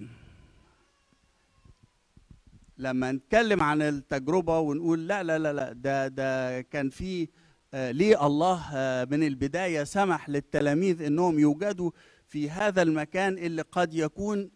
لما 2.78 3.12
نتكلم 3.12 3.64
عن 3.64 3.82
التجربة 3.82 4.60
ونقول 4.60 5.08
لا 5.08 5.24
لا 5.24 5.40
لا 5.40 5.54
لا 5.54 5.74
ده 5.74 6.08
ده 6.08 6.62
كان 6.62 6.90
في 6.90 7.28
ليه 7.74 8.26
الله 8.28 8.66
آه، 8.74 9.06
من 9.12 9.24
البداية 9.24 9.84
سمح 9.84 10.30
للتلاميذ 10.30 11.02
إنهم 11.02 11.40
يوجدوا 11.40 11.92
في 12.28 12.50
هذا 12.50 12.82
المكان 12.82 13.38
اللي 13.38 13.62
قد 13.62 13.94
يكون 13.94 14.52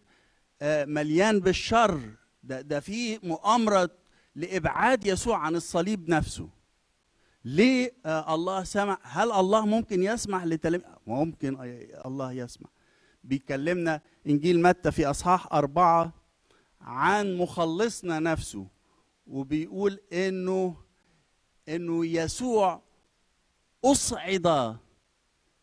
آه، 0.61 0.85
مليان 0.85 1.39
بالشر. 1.39 1.99
ده 2.43 2.61
ده 2.61 2.79
في 2.79 3.19
مؤامرة 3.23 3.89
لإبعاد 4.35 5.05
يسوع 5.05 5.37
عن 5.37 5.55
الصليب 5.55 6.09
نفسه. 6.09 6.49
ليه 7.45 7.93
آه، 8.05 8.35
الله 8.35 8.63
سمح؟ 8.63 8.97
هل 9.17 9.31
الله 9.31 9.65
ممكن 9.65 10.03
يسمح 10.03 10.43
لتلاميذ 10.45 10.85
ممكن 11.07 11.55
آه، 11.55 12.07
الله 12.07 12.31
يسمح. 12.31 12.69
بيكلمنا 13.23 14.01
إنجيل 14.27 14.61
متى 14.61 14.91
في 14.91 15.05
أصحاح 15.05 15.53
أربعة 15.53 16.13
عن 16.81 17.35
مخلصنا 17.37 18.19
نفسه 18.19 18.67
وبيقول 19.27 19.99
إنه 20.13 20.75
إنه 21.69 22.05
يسوع 22.05 22.81
أصعد 23.85 24.77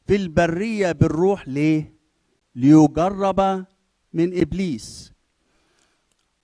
في 0.07 0.17
البرية 0.17 0.93
بالروح 0.93 1.49
ليه؟ 1.49 1.95
ليجرب 2.55 3.41
من 4.13 4.41
إبليس. 4.41 5.13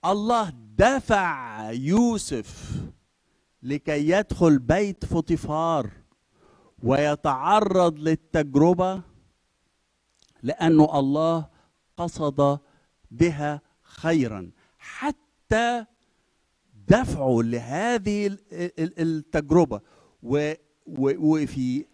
الله 0.05 0.53
دفع 0.79 1.71
يوسف 1.71 2.73
لكي 3.63 4.09
يدخل 4.11 4.59
بيت 4.59 5.05
فوطيفار 5.05 5.91
ويتعرض 6.83 7.99
للتجربة 7.99 9.03
لأنه 10.43 10.99
الله 10.99 11.49
قصد 11.97 12.59
بها 13.11 13.61
خيرا. 13.83 14.51
حتى 14.79 15.85
دفعه 16.89 17.39
لهذه 17.43 18.27
ال- 18.27 18.41
ال- 18.53 19.01
التجربة 19.01 19.81
و- 20.23 20.53
و- 20.53 20.66
وفي 20.87 21.85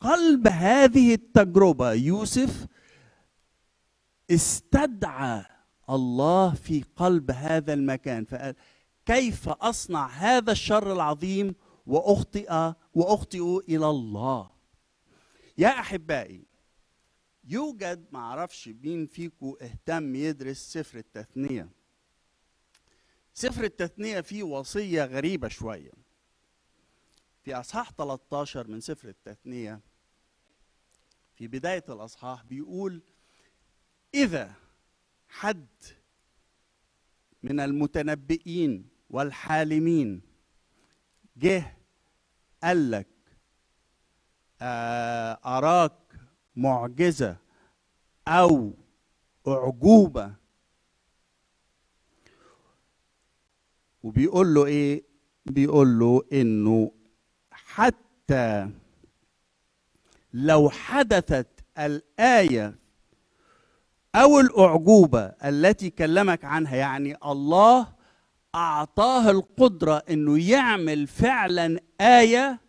قلب 0.00 0.48
هذه 0.48 1.14
التجربة 1.14 1.92
يوسف 1.92 2.66
استدعى 4.30 5.44
الله 5.90 6.54
في 6.54 6.84
قلب 6.96 7.30
هذا 7.30 7.72
المكان. 7.72 8.24
فقال 8.24 8.54
كيف 9.06 9.48
أصنع 9.48 10.06
هذا 10.06 10.52
الشر 10.52 10.92
العظيم 10.92 11.54
واخطئ 11.86 12.72
وأخطئ 12.94 13.58
إلى 13.68 13.86
الله؟ 13.90 14.50
يا 15.58 15.68
أحبائي 15.68 16.46
يوجد 17.44 18.06
معرفش 18.12 18.68
مين 18.68 19.06
فيكم 19.06 19.54
اهتم 19.62 20.14
يدرس 20.14 20.56
سفر 20.56 20.98
التثنية. 20.98 21.68
سفر 23.34 23.64
التثنية 23.64 24.20
فيه 24.20 24.42
وصية 24.42 25.04
غريبة 25.04 25.48
شوية. 25.48 25.90
في 27.48 27.54
أصحاح 27.54 27.90
13 27.90 28.68
من 28.68 28.80
سفر 28.80 29.08
التثنية 29.08 29.80
في 31.36 31.46
بداية 31.48 31.84
الأصحاح 31.88 32.44
بيقول 32.44 33.02
إذا 34.14 34.54
حد 35.28 35.66
من 37.42 37.60
المتنبئين 37.60 38.88
والحالمين 39.10 40.22
جه 41.36 41.76
قال 42.62 42.90
لك 42.90 43.08
آه، 44.60 45.38
أراك 45.44 45.98
معجزة 46.56 47.36
أو 48.28 48.72
أعجوبة؟ 49.46 50.34
وبيقول 54.02 54.54
له 54.54 54.66
إيه؟ 54.66 55.04
بيقول 55.46 55.98
له 55.98 56.22
إنه 56.32 56.97
حتى 57.74 58.68
لو 60.34 60.70
حدثت 60.70 61.46
الآية 61.78 62.74
أو 64.14 64.40
الأعجوبة 64.40 65.20
التي 65.44 65.90
كلمك 65.90 66.44
عنها 66.44 66.76
يعني 66.76 67.16
الله 67.26 67.86
أعطاه 68.54 69.30
القدرة 69.30 70.02
إنه 70.10 70.50
يعمل 70.50 71.06
فعلا 71.06 71.80
آية 72.00 72.60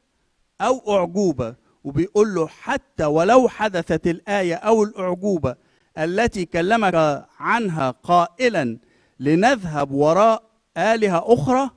أو 0.62 0.98
أعجوبة 0.98 1.56
وبيقول 1.84 2.36
له 2.36 2.48
حتى 2.48 3.06
ولو 3.06 3.50
حدثت 3.50 4.08
الآية 4.08 4.56
أو 4.56 4.84
الأعجوبة 4.84 5.56
التي 5.98 6.46
كلمك 6.46 7.26
عنها 7.40 7.92
قائلا 7.92 8.78
لنذهب 9.20 9.92
وراء 9.92 10.44
آلهة 10.78 11.34
أخرى 11.34 11.70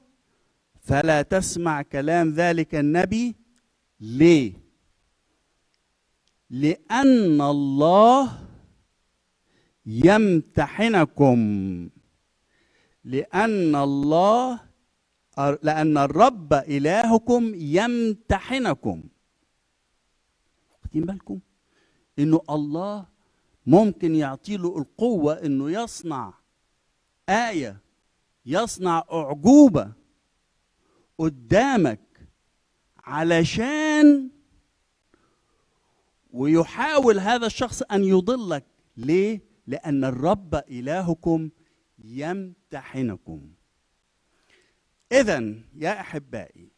فلا 0.83 1.23
تسمع 1.23 1.83
كلام 1.83 2.31
ذلك 2.31 2.75
النبي. 2.75 3.37
ليه؟ 4.01 4.53
لأن 6.51 7.41
الله 7.41 8.49
يمتحنكم. 9.87 11.39
لأن 13.05 13.75
الله 13.75 14.61
لأن 15.63 15.99
الرب 15.99 16.53
إلهكم 16.53 17.53
يمتحنكم. 17.55 19.03
واخدين 20.71 21.05
بالكم؟ 21.05 21.41
إنه 22.19 22.41
الله 22.51 23.07
ممكن 23.67 24.15
يعطي 24.15 24.57
له 24.57 24.79
القوة 24.79 25.33
إنه 25.33 25.71
يصنع 25.71 26.35
آية 27.29 27.81
يصنع 28.47 29.05
أعجوبة. 29.13 30.02
قدامك 31.19 32.29
علشان 33.05 34.31
ويحاول 36.33 37.19
هذا 37.19 37.47
الشخص 37.47 37.83
أن 37.83 38.05
يضلك 38.05 38.65
ليه؟ 38.97 39.41
لأن 39.67 40.05
الرب 40.05 40.55
إلهكم 40.55 41.51
يمتحنكم. 41.99 43.53
إذا 45.13 45.55
يا 45.75 46.01
أحبائي 46.01 46.71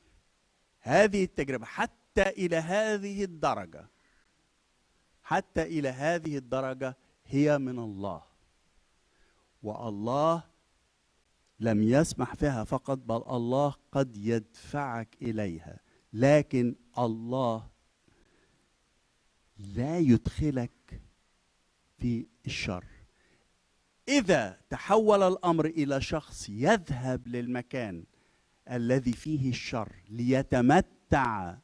هذه 0.81 1.25
التجربة 1.25 1.67
حتى 1.67 2.23
إلى 2.23 2.57
هذه 2.57 3.25
الدرجة 3.25 3.89
حتى 5.23 5.63
إلى 5.63 5.89
هذه 5.89 6.37
الدرجة 6.37 6.97
هي 7.27 7.59
من 7.59 7.79
الله. 7.79 8.23
والله 9.63 10.43
لم 11.61 11.83
يسمح 11.83 12.35
فيها 12.35 12.65
فقط 12.65 12.99
بل 12.99 13.23
الله 13.37 13.75
قد 13.93 14.17
يدفعك 14.17 15.17
إليها، 15.23 15.81
لكن 16.13 16.75
الله 16.99 17.69
لا 19.59 19.99
يدخلك 19.99 21.01
في 21.99 22.27
الشر. 22.47 22.85
إذا 24.09 24.61
تحول 24.71 25.23
الأمر 25.23 25.67
إلى 25.67 26.01
شخص 26.01 26.49
يذهب 26.49 27.29
للمكان 27.29 28.05
الذي 28.71 29.13
فيه 29.13 29.51
الشر 29.51 29.93
ليتمتع 30.09 31.57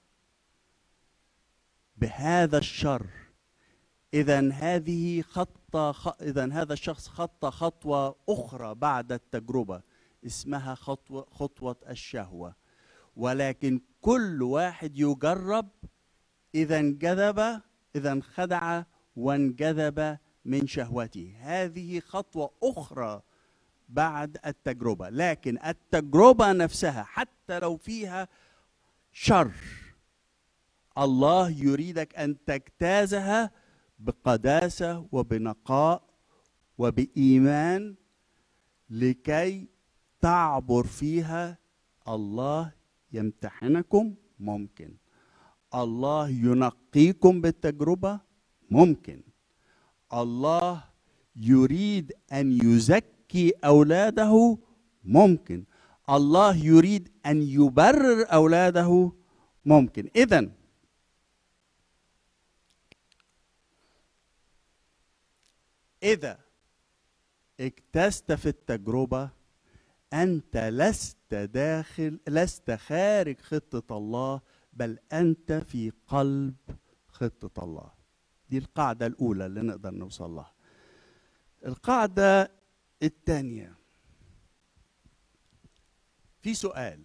بهذا 1.96 2.58
الشر 2.58 3.06
اذا 4.14 4.52
هذه 4.52 5.22
خطه 5.22 5.92
خ... 5.92 6.08
اذا 6.22 6.52
هذا 6.52 6.72
الشخص 6.72 7.08
خط 7.08 7.46
خطوة 7.46 8.16
أخرى 8.28 8.74
بعد 8.74 9.12
التجربة 9.12 9.82
اسمها 10.26 10.74
خطوه 10.74 11.26
خطوة 11.30 11.76
الشهوة. 11.88 12.54
ولكن 13.16 13.80
كل 14.00 14.42
واحد 14.42 14.98
يجرب 14.98 15.68
اذا 16.54 16.78
انجذب 16.78 17.60
اذا 17.96 18.12
انخدع 18.12 18.82
وانجذب 19.16 20.18
من 20.44 20.66
شهوته. 20.66 21.34
هذه 21.40 22.00
خطوة 22.00 22.50
أخرى 22.62 23.22
بعد 23.88 24.38
التجربة. 24.46 25.08
لكن 25.08 25.58
التجربة 25.66 26.52
نفسها 26.52 27.02
حتى 27.02 27.58
لو 27.58 27.76
فيها 27.76 28.28
شر 29.12 29.52
الله 30.98 31.50
يريدك 31.50 32.16
أن 32.16 32.44
تجتازها 32.44 33.50
بقداسة 34.00 35.06
وبنقاء 35.12 36.02
وبإيمان 36.78 37.94
لكي 38.90 39.68
تعبر 40.20 40.84
فيها 40.86 41.58
الله 42.08 42.72
يمتحنكم 43.12 44.14
ممكن. 44.38 44.90
الله 45.74 46.28
ينقيكم 46.28 47.40
بالتجربة 47.40 48.20
ممكن. 48.70 49.22
الله 50.12 50.84
يريد 51.36 52.12
أن 52.32 52.52
يزكي 52.52 53.52
أولاده 53.64 54.58
ممكن. 55.04 55.64
الله 56.10 56.56
يريد 56.56 57.08
أن 57.26 57.42
يبرر 57.42 58.26
أولاده 58.32 59.12
ممكن. 59.64 60.08
اذا 60.16 60.50
إذا 66.02 66.38
اجتزت 67.60 68.32
في 68.32 68.46
التجربة 68.46 69.30
أنت 70.12 70.56
لست 70.56 71.34
داخل 71.34 72.20
لست 72.28 72.70
خارج 72.70 73.40
خطة 73.40 73.96
الله 73.96 74.40
بل 74.72 74.98
أنت 75.12 75.52
في 75.52 75.92
قلب 76.06 76.56
خطة 77.08 77.64
الله. 77.64 77.92
دي 78.50 78.58
القاعدة 78.58 79.06
الأولى 79.06 79.46
اللي 79.46 79.60
نقدر 79.62 79.90
نوصل 79.90 80.30
لها. 80.30 80.54
القاعدة 81.66 82.52
الثانية. 83.02 83.74
في 86.42 86.54
سؤال. 86.54 87.04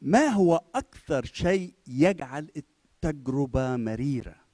ما 0.00 0.26
هو 0.26 0.64
أكثر 0.74 1.24
شيء 1.24 1.74
يجعل 1.86 2.50
التجربة 2.56 3.76
مريرة؟ 3.76 4.49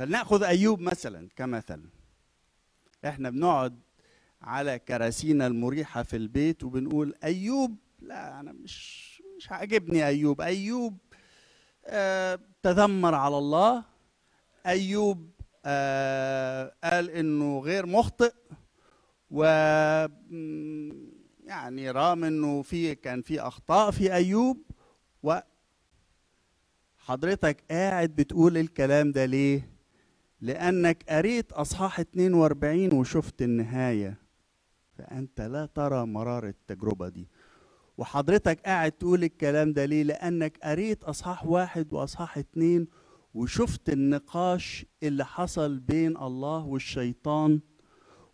فلنأخذ 0.00 0.42
أيوب 0.42 0.80
مثلا 0.80 1.28
كمثل. 1.36 1.82
إحنا 3.04 3.30
بنقعد 3.30 3.80
على 4.42 4.78
كراسينا 4.78 5.46
المريحة 5.46 6.02
في 6.02 6.16
البيت 6.16 6.64
وبنقول 6.64 7.14
أيوب 7.24 7.76
لا 7.98 8.40
أنا 8.40 8.52
مش 8.52 9.22
مش 9.36 9.50
عاجبني 9.52 10.06
أيوب. 10.06 10.40
أيوب 10.40 10.98
آه 11.86 12.40
تذمر 12.62 13.14
على 13.14 13.38
الله. 13.38 13.84
أيوب 14.66 15.30
آه 15.64 16.74
قال 16.84 17.10
إنه 17.10 17.58
غير 17.60 17.86
مخطئ 17.86 18.32
و 19.30 19.44
يعني 21.44 21.90
رغم 21.90 22.24
إنه 22.24 22.62
في 22.62 22.94
كان 22.94 23.22
في 23.22 23.40
أخطاء 23.40 23.90
في 23.90 24.12
أيوب 24.14 24.62
و 25.22 25.38
حضرتك 26.98 27.64
قاعد 27.70 28.10
بتقول 28.10 28.56
الكلام 28.56 29.12
ده 29.12 29.24
ليه؟ 29.24 29.79
لأنك 30.40 31.04
قريت 31.08 31.52
أصحاح 31.52 32.00
42 32.00 32.94
وشفت 32.94 33.42
النهاية. 33.42 34.18
فأنت 34.98 35.40
لا 35.40 35.66
ترى 35.66 36.06
مرار 36.06 36.46
التجربة 36.48 37.08
دي. 37.08 37.28
وحضرتك 37.98 38.60
قاعد 38.60 38.92
تقول 38.92 39.24
الكلام 39.24 39.72
ده 39.72 39.84
ليه؟ 39.84 40.02
لأنك 40.02 40.58
قريت 40.62 41.04
أصحاح 41.04 41.46
واحد 41.46 41.92
وأصحاح 41.92 42.38
اتنين 42.38 42.86
وشفت 43.34 43.90
النقاش 43.90 44.86
اللي 45.02 45.24
حصل 45.24 45.78
بين 45.78 46.16
الله 46.16 46.64
والشيطان. 46.64 47.60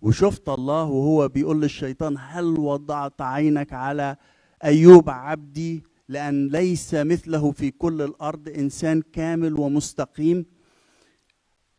وشفت 0.03 0.49
الله 0.49 0.85
وهو 0.85 1.29
بيقول 1.29 1.61
للشيطان 1.63 2.17
هل 2.19 2.45
وضعت 2.59 3.23
عينك 3.23 3.73
على 3.73 4.17
أيوب 4.65 5.11
عبدي؟ 5.11 5.85
لأن 6.09 6.49
ليس 6.49 6.95
مثله 6.95 7.51
في 7.53 7.71
كل 7.71 8.03
الأرض 8.03 8.49
إنسان 8.49 9.03
كامل 9.13 9.61
ومستقيم. 9.61 10.47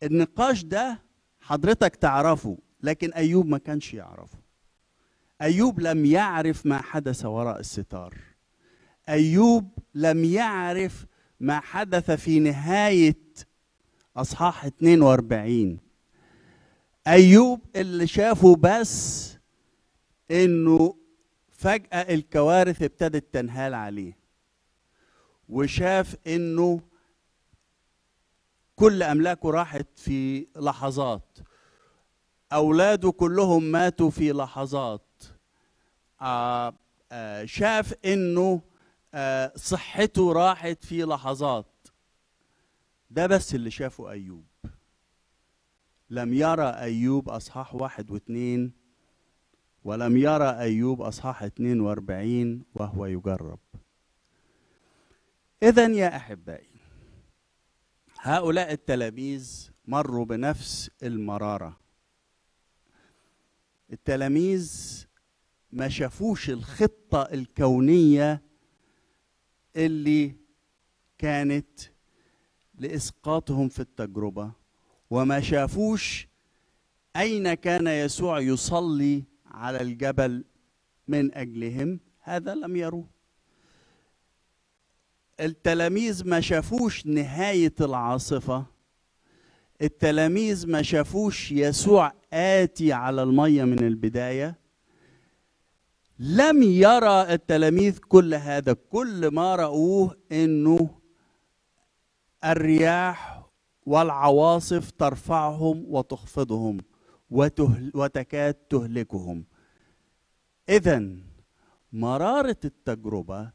النقاش 0.02 0.64
ده 0.64 1.02
حضرتك 1.40 1.96
تعرفه 1.96 2.58
لكن 2.82 3.12
أيوب 3.12 3.46
ما 3.46 3.58
كانش 3.58 3.94
يعرفه. 3.94 4.38
أيوب 5.42 5.80
لم 5.80 6.04
يعرف 6.04 6.66
ما 6.66 6.78
حدث 6.82 7.24
وراء 7.24 7.60
الستار. 7.60 8.14
أيوب 9.08 9.78
لم 9.94 10.24
يعرف 10.24 11.06
ما 11.40 11.60
حدث 11.60 12.10
في 12.10 12.40
نهاية 12.40 13.16
أصحاح 14.16 14.64
42 14.64 15.78
أيوب 17.06 17.60
اللي 17.76 18.06
شافه 18.06 18.56
بس 18.56 19.28
إنه 20.30 20.94
فجأة 21.50 22.14
الكوارث 22.14 22.82
ابتدت 22.82 23.34
تنهال 23.34 23.74
عليه 23.74 24.18
وشاف 25.48 26.16
إنه 26.26 26.80
كل 28.78 29.02
أملاكه 29.02 29.50
راحت 29.50 29.98
في 29.98 30.46
لحظات. 30.56 31.38
أولاده 32.52 33.10
كلهم 33.10 33.62
ماتوا 33.62 34.10
في 34.10 34.32
لحظات. 34.32 35.22
آه 36.20 36.74
آه 37.12 37.44
شاف 37.44 37.94
إنه 38.04 38.60
آه 39.14 39.52
صحته 39.56 40.32
راحت 40.32 40.84
في 40.84 41.02
لحظات. 41.02 41.66
ده 43.10 43.26
بس 43.26 43.54
اللي 43.54 43.70
شافه 43.70 44.10
أيوب. 44.10 44.46
لم 46.10 46.34
يرى 46.34 46.68
أيوب 46.68 47.28
أصحاح 47.28 47.74
واحد 47.74 48.10
واثنين 48.10 48.72
ولم 49.84 50.16
يرى 50.16 50.50
أيوب 50.50 51.02
أصحاح 51.02 51.42
42 51.42 52.62
وهو 52.74 53.06
يجرب. 53.06 53.58
اذا 55.62 55.86
يا 55.86 56.16
أحبائي 56.16 56.67
هؤلاء 58.20 58.72
التلاميذ 58.72 59.70
مروا 59.86 60.24
بنفس 60.24 60.90
المرارة. 61.02 61.80
التلاميذ 63.92 64.72
ما 65.72 65.88
شافوش 65.88 66.50
الخطة 66.50 67.22
الكونية 67.22 68.42
اللي 69.76 70.36
كانت 71.18 71.80
لإسقاطهم 72.74 73.68
في 73.68 73.80
التجربة 73.80 74.52
وما 75.10 75.40
شافوش 75.40 76.28
أين 77.16 77.54
كان 77.54 77.86
يسوع 77.86 78.40
يصلي 78.40 79.24
على 79.46 79.80
الجبل 79.80 80.44
من 81.08 81.34
أجلهم. 81.34 82.00
هذا 82.20 82.54
لم 82.54 82.76
يروه. 82.76 83.08
التلاميذ 85.40 86.28
ما 86.28 86.40
شافوش 86.40 87.06
نهاية 87.06 87.74
العاصفة. 87.80 88.66
التلاميذ 89.82 90.70
ما 90.70 90.82
شافوش 90.82 91.52
يسوع 91.52 92.12
آتي 92.32 92.92
على 92.92 93.22
المية 93.22 93.64
من 93.64 93.78
البداية. 93.78 94.58
لم 96.18 96.62
يرى 96.62 97.34
التلاميذ 97.34 97.98
كل 97.98 98.34
هذا. 98.34 98.72
كل 98.72 99.28
ما 99.28 99.56
رأوه 99.56 100.16
إنه 100.32 100.90
الرياح 102.44 103.42
والعواصف 103.86 104.90
ترفعهم 104.90 105.84
وتخفضهم 105.88 106.78
وتهل 107.30 107.92
وتكاد 107.94 108.54
تهلكهم. 108.54 109.44
اذا 110.68 111.16
مرارة 111.92 112.56
التجربة 112.64 113.50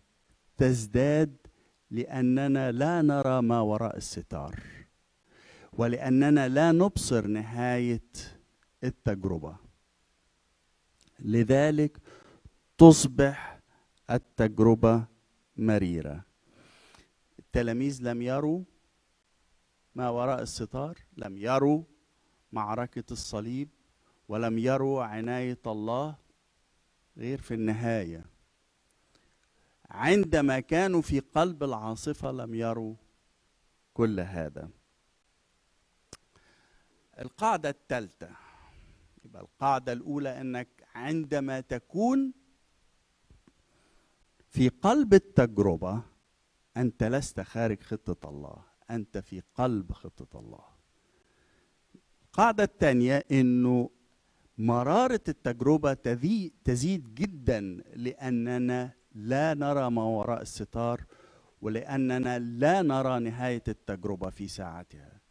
تزداد 0.58 1.43
لأننا 1.94 2.72
لا 2.72 3.02
نرى 3.02 3.42
ما 3.42 3.60
وراء 3.62 3.98
الستار 3.98 4.60
ولأننا 5.74 6.48
لا 6.48 6.72
نبصر 6.72 7.28
نهاية 7.28 8.10
التجربة. 8.84 9.56
لذلك 11.20 11.98
تصبح 12.78 13.60
التجربة 14.10 15.06
مريرة. 15.58 16.26
التلاميذ 17.40 18.00
لم 18.02 18.22
يروا 18.22 18.64
ما 19.96 20.10
وراء 20.10 20.42
الستار 20.42 20.98
لم 21.18 21.38
يروا 21.38 21.84
معركة 22.52 23.04
الصليب 23.12 23.70
ولم 24.28 24.58
يروا 24.58 25.04
عناية 25.04 25.62
الله 25.66 26.16
غير 27.18 27.42
في 27.42 27.54
النهاية. 27.54 28.33
عندما 29.94 30.60
كانوا 30.60 31.02
في 31.02 31.20
قلب 31.20 31.64
العاصفة 31.64 32.32
لم 32.32 32.54
يروا 32.56 32.96
كل 33.94 34.20
هذا. 34.20 34.70
القاعدة 37.20 37.70
الثالثة. 37.70 38.30
يبقى 39.26 39.42
القاعدة 39.42 39.94
الأولى 39.94 40.42
أنك 40.42 40.68
عندما 40.96 41.60
تكون 41.60 42.34
في 44.50 44.70
قلب 44.70 45.14
التجربة 45.14 46.02
أنت 46.78 47.04
لست 47.04 47.42
خارج 47.42 47.82
خطة 47.84 48.30
الله 48.30 48.64
أنت 48.92 49.18
في 49.18 49.42
قلب 49.56 49.92
خطة 49.92 50.40
الله. 50.40 50.66
القاعدة 52.26 52.64
الثانية 52.64 53.24
أنه 53.32 53.90
مرارة 54.58 55.22
التجربة 55.28 55.94
تذي- 55.94 56.54
تزيد 56.64 57.16
جدا 57.16 57.62
لأننا 57.96 58.92
لا 59.14 59.54
نرى 59.54 59.90
ما 59.90 60.04
وراء 60.04 60.42
الستار 60.42 61.06
ولأننا 61.62 62.40
لا 62.40 62.82
نرى 62.82 63.20
نهاية 63.20 63.64
التجربة 63.68 64.30
في 64.30 64.48
ساعتها. 64.48 65.22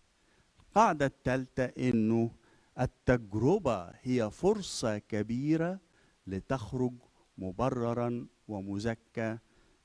القاعدة 0.60 1.06
الثالثة 1.06 1.64
أنه 1.64 2.30
التجربة 2.80 3.90
هي 4.02 4.30
فرصة 4.30 4.98
كبيرة 4.98 5.80
لتخرج 6.26 6.92
مبررا 7.38 8.26
ومزكى 8.48 9.38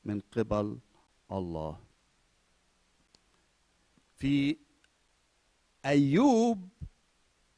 من 0.05 0.19
قبل 0.19 0.79
الله. 1.31 1.79
في 4.15 4.57
أيوب 5.85 6.69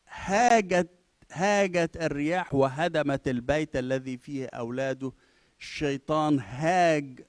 هاجت 0.08 0.90
هاجت 1.32 1.98
الرياح 1.98 2.54
وهدمت 2.56 3.28
البيت 3.28 3.76
الذي 3.76 4.18
فيه 4.18 4.46
أولاده 4.48 5.12
الشيطان 5.60 6.40
هاج 6.40 7.20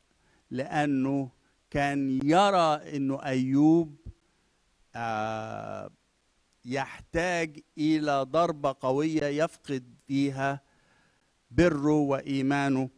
لأنه 0.51 1.31
كان 1.71 2.21
يرى 2.25 2.97
أنه 2.97 3.23
أيوب 3.23 3.97
آه 4.95 5.91
يحتاج 6.65 7.61
إلى 7.79 8.23
ضربة 8.23 8.77
قوية 8.81 9.25
يفقد 9.45 9.95
فيها 10.07 10.61
بره 11.51 11.93
وإيمانه 11.93 12.91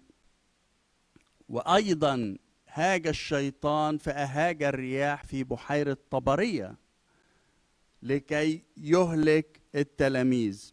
وأيضا 1.48 2.36
هاج 2.68 3.06
الشيطان 3.06 3.98
فأهاج 3.98 4.62
الرياح 4.62 5.24
في 5.24 5.44
بحيرة 5.44 5.96
طبرية 6.10 6.76
لكي 8.02 8.62
يهلك 8.76 9.60
التلاميذ 9.74 10.72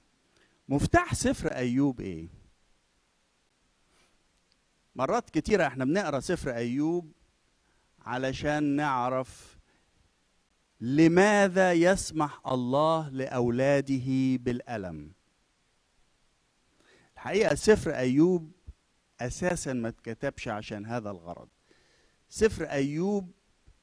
مفتاح 0.70 1.14
سفر 1.14 1.48
أيوب 1.56 2.02
إيه؟ 2.02 2.28
مرات 4.96 5.30
كتيرة 5.30 5.68
إحنا 5.68 5.86
بنقرأ 5.86 6.20
سفر 6.20 6.56
أيوب 6.56 7.12
علشان 8.02 8.64
نعرف 8.64 9.58
لماذا 10.82 11.74
يسمح 11.74 12.48
الله 12.48 13.10
لأولاده 13.10 14.38
بالألم. 14.38 15.12
الحقيقة 17.14 17.56
سفر 17.56 17.96
أيوب 17.96 18.52
أساسا 19.22 19.74
ما 19.74 19.88
اتكتبش 19.88 20.48
عشان 20.48 20.86
هذا 20.86 21.12
الغرض. 21.12 21.48
سفر 22.30 22.64
أيوب 22.64 23.32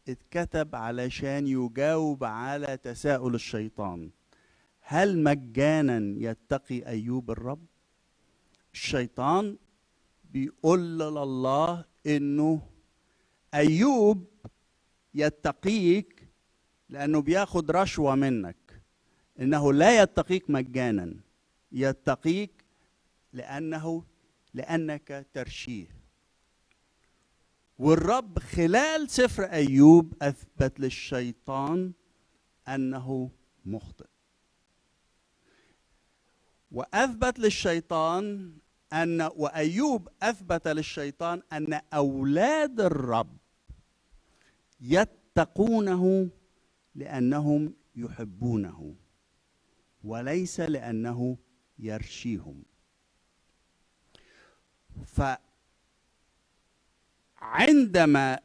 اتكتب 0.08 0.74
علشان 0.74 1.46
يجاوب 1.46 2.24
على 2.24 2.76
تساؤل 2.76 3.34
الشيطان. 3.34 4.10
هل 4.80 5.22
مجانا 5.22 6.14
يتقي 6.30 6.86
أيوب 6.86 7.30
الرب؟ 7.30 7.66
الشيطان 8.74 9.56
بيقول 10.36 10.98
لله 10.98 11.84
إنه 12.06 12.62
أيوب 13.54 14.26
يتقيك 15.14 16.28
لأنه 16.88 17.20
بياخد 17.22 17.70
رشوة 17.70 18.14
منك. 18.14 18.82
إنه 19.40 19.72
لا 19.72 20.02
يتقيك 20.02 20.50
مجانا 20.50 21.14
يتقيك 21.72 22.64
لأنه 23.32 24.04
لأنك 24.54 25.26
ترشيه. 25.32 25.96
والرب 27.78 28.38
خلال 28.38 29.10
سفر 29.10 29.44
أيوب 29.44 30.14
أثبت 30.22 30.80
للشيطان 30.80 31.92
أنه 32.68 33.30
مخطئ. 33.64 34.06
وأثبت 36.70 37.38
للشيطان 37.38 38.56
أن 38.92 39.30
وأيوب 39.36 40.08
أثبت 40.22 40.68
للشيطان 40.68 41.42
أن 41.52 41.80
أولاد 41.94 42.80
الرب 42.80 43.36
يتقونه 44.80 46.28
لأنهم 46.94 47.74
يحبونه 47.96 48.94
وليس 50.04 50.60
لأنه 50.60 51.36
يرشيهم. 51.78 52.62
فعندما 57.36 58.38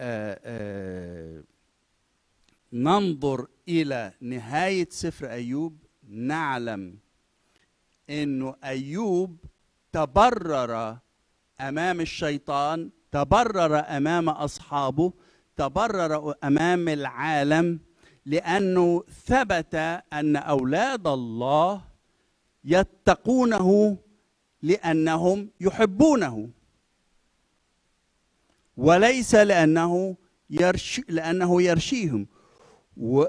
آه، 0.00 0.40
آه، 0.44 1.44
ننظر 2.72 3.46
إلى 3.68 4.12
نهاية 4.20 4.88
سفر 4.90 5.30
أيوب 5.30 5.78
نعلم 6.08 6.98
إنه 8.10 8.56
أيوب 8.64 9.36
تبرر 9.98 10.98
أمام 11.60 12.00
الشيطان 12.00 12.90
تبرر 13.12 13.78
أمام 13.78 14.28
أصحابه 14.28 15.12
تبرر 15.56 16.34
أمام 16.44 16.88
العالم 16.88 17.80
لأنه 18.26 19.04
ثبت 19.26 19.74
أن 20.12 20.36
أولاد 20.36 21.06
الله 21.06 21.80
يتقونه 22.64 23.98
لأنهم 24.62 25.50
يحبونه. 25.60 26.50
وليس 28.76 29.34
لأنه 29.34 30.16
يرشي 30.50 31.04
لأنه 31.08 31.62
يرشيهم. 31.62 32.26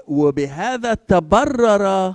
وبهذا 0.08 0.94
تبرر 0.94 2.14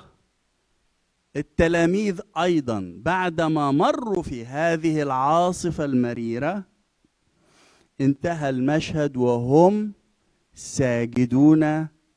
التلاميذ 1.36 2.21
أيضا 2.38 2.93
بعدما 2.97 3.71
مروا 3.71 4.23
في 4.23 4.45
هذه 4.45 5.01
العاصفة 5.01 5.86
المريرة 5.86 6.63
انتهى 8.01 8.49
المشهد 8.49 9.17
وهم 9.17 9.93
ساجدون 10.53 11.63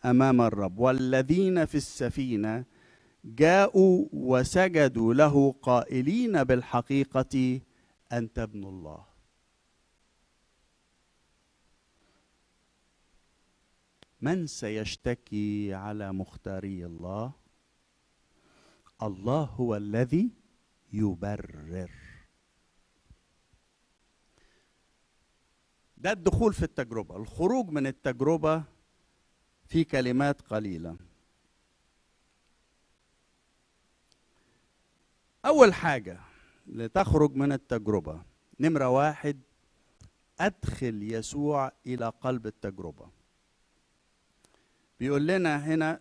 أمام 0.05 0.41
الرب. 0.41 0.79
والذين 0.79 1.65
في 1.65 1.75
السفينة 1.75 2.65
جاءوا 3.25 4.07
وسجدوا 4.13 5.15
له 5.15 5.55
قائلين 5.63 6.45
بالحقيقة 6.45 7.61
أنت 8.13 8.39
ابن 8.39 8.65
الله. 8.65 9.05
من 14.21 14.47
سيشتكي 14.47 15.75
على 15.75 16.13
مختاري 16.13 16.87
الله؟ 16.87 17.48
الله 19.03 19.43
هو 19.45 19.77
الذي 19.77 20.31
يبرر. 20.93 21.91
ده 25.97 26.13
الدخول 26.13 26.55
في 26.55 26.63
التجربة 26.63 27.17
الخروج 27.17 27.69
من 27.69 27.87
التجربة 27.87 28.65
في 29.67 29.85
كلمات 29.85 30.43
قليلة. 30.43 30.97
أول 35.45 35.75
حاجة 35.75 36.21
لتخرج 36.67 37.35
من 37.35 37.53
التجربة 37.53 38.23
نمرة 38.61 38.89
واحد 38.89 39.41
أدخل 40.41 41.03
يسوع 41.03 41.73
إلى 41.87 42.09
قلب 42.09 42.47
التجربة. 42.47 43.11
بيقول 45.01 45.27
لنا 45.27 45.57
هنا 45.57 46.01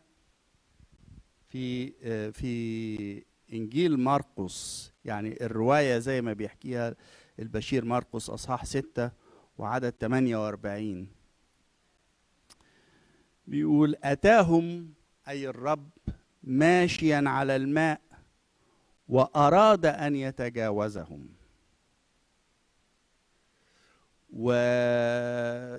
في 1.50 1.94
آه، 2.04 2.30
في 2.30 3.24
إنجيل 3.54 4.00
مرقس 4.00 4.92
يعني 5.06 5.46
الرواية 5.46 5.98
زي 5.98 6.22
ما 6.22 6.34
بيحكيها 6.34 6.96
البشير 7.40 7.86
مرقس 7.86 8.30
أصحاح 8.30 8.66
ستة 8.66 9.12
وعدد 9.58 9.94
48 10.02 11.08
بيقول 13.48 13.96
أتاهم 14.04 14.94
أي 15.28 15.50
الرب 15.50 15.90
ماشيا 16.44 17.24
على 17.26 17.56
الماء 17.56 18.02
وأراد 19.10 19.86
أن 19.86 20.16
يتجاوزهم. 20.16 21.30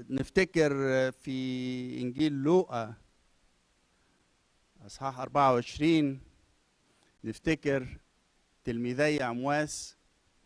ونفتكر 0.09 0.71
في 1.13 2.01
إنجيل 2.03 2.33
لوقا 2.33 2.95
إصحاح 4.89 5.21
24 5.21 6.21
نفتكر 7.25 7.99
تلميذي 8.65 9.23
عمواس 9.23 9.97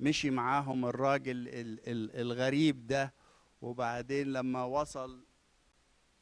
مشي 0.01 0.31
معاهم 0.31 0.85
الراجل 0.87 1.49
ال- 1.49 1.89
ال- 1.89 2.21
الغريب 2.21 2.87
ده 2.87 3.15
وبعدين 3.63 4.33
لما 4.33 4.65
وصل 4.65 5.25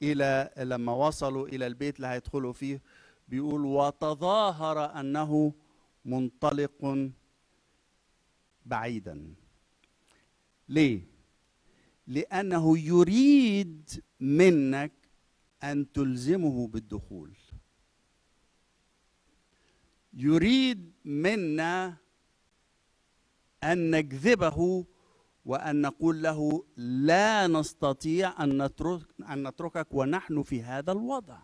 إلى 0.03 0.51
لما 0.59 0.93
وصلوا 0.93 1.49
إلى 1.49 1.67
البيت 1.67 1.97
اللي 1.97 2.07
هيدخلوا 2.07 2.53
فيه 2.53 2.83
بيقول 3.29 3.65
وتظاهر 3.65 5.01
أنه 5.01 5.53
منطلق 6.05 7.09
بعيدا. 8.67 9.35
ليه؟ 10.69 11.01
لأنه 12.07 12.79
يريد 12.79 13.91
منك 14.21 14.93
أن 15.63 15.93
تلزمه 15.93 16.67
بالدخول. 16.69 17.33
يريد 20.15 20.93
منا 21.05 21.97
أن 23.65 23.91
نجذبه 23.91 24.87
وأن 25.45 25.81
نقول 25.81 26.23
له 26.23 26.65
لا 26.77 27.47
نستطيع 27.47 28.45
أن 28.45 28.63
نترك 28.63 29.03
أن 29.29 29.49
نتركك 29.49 29.87
ونحن 29.91 30.43
في 30.43 30.63
هذا 30.63 30.93
الوضع. 30.93 31.39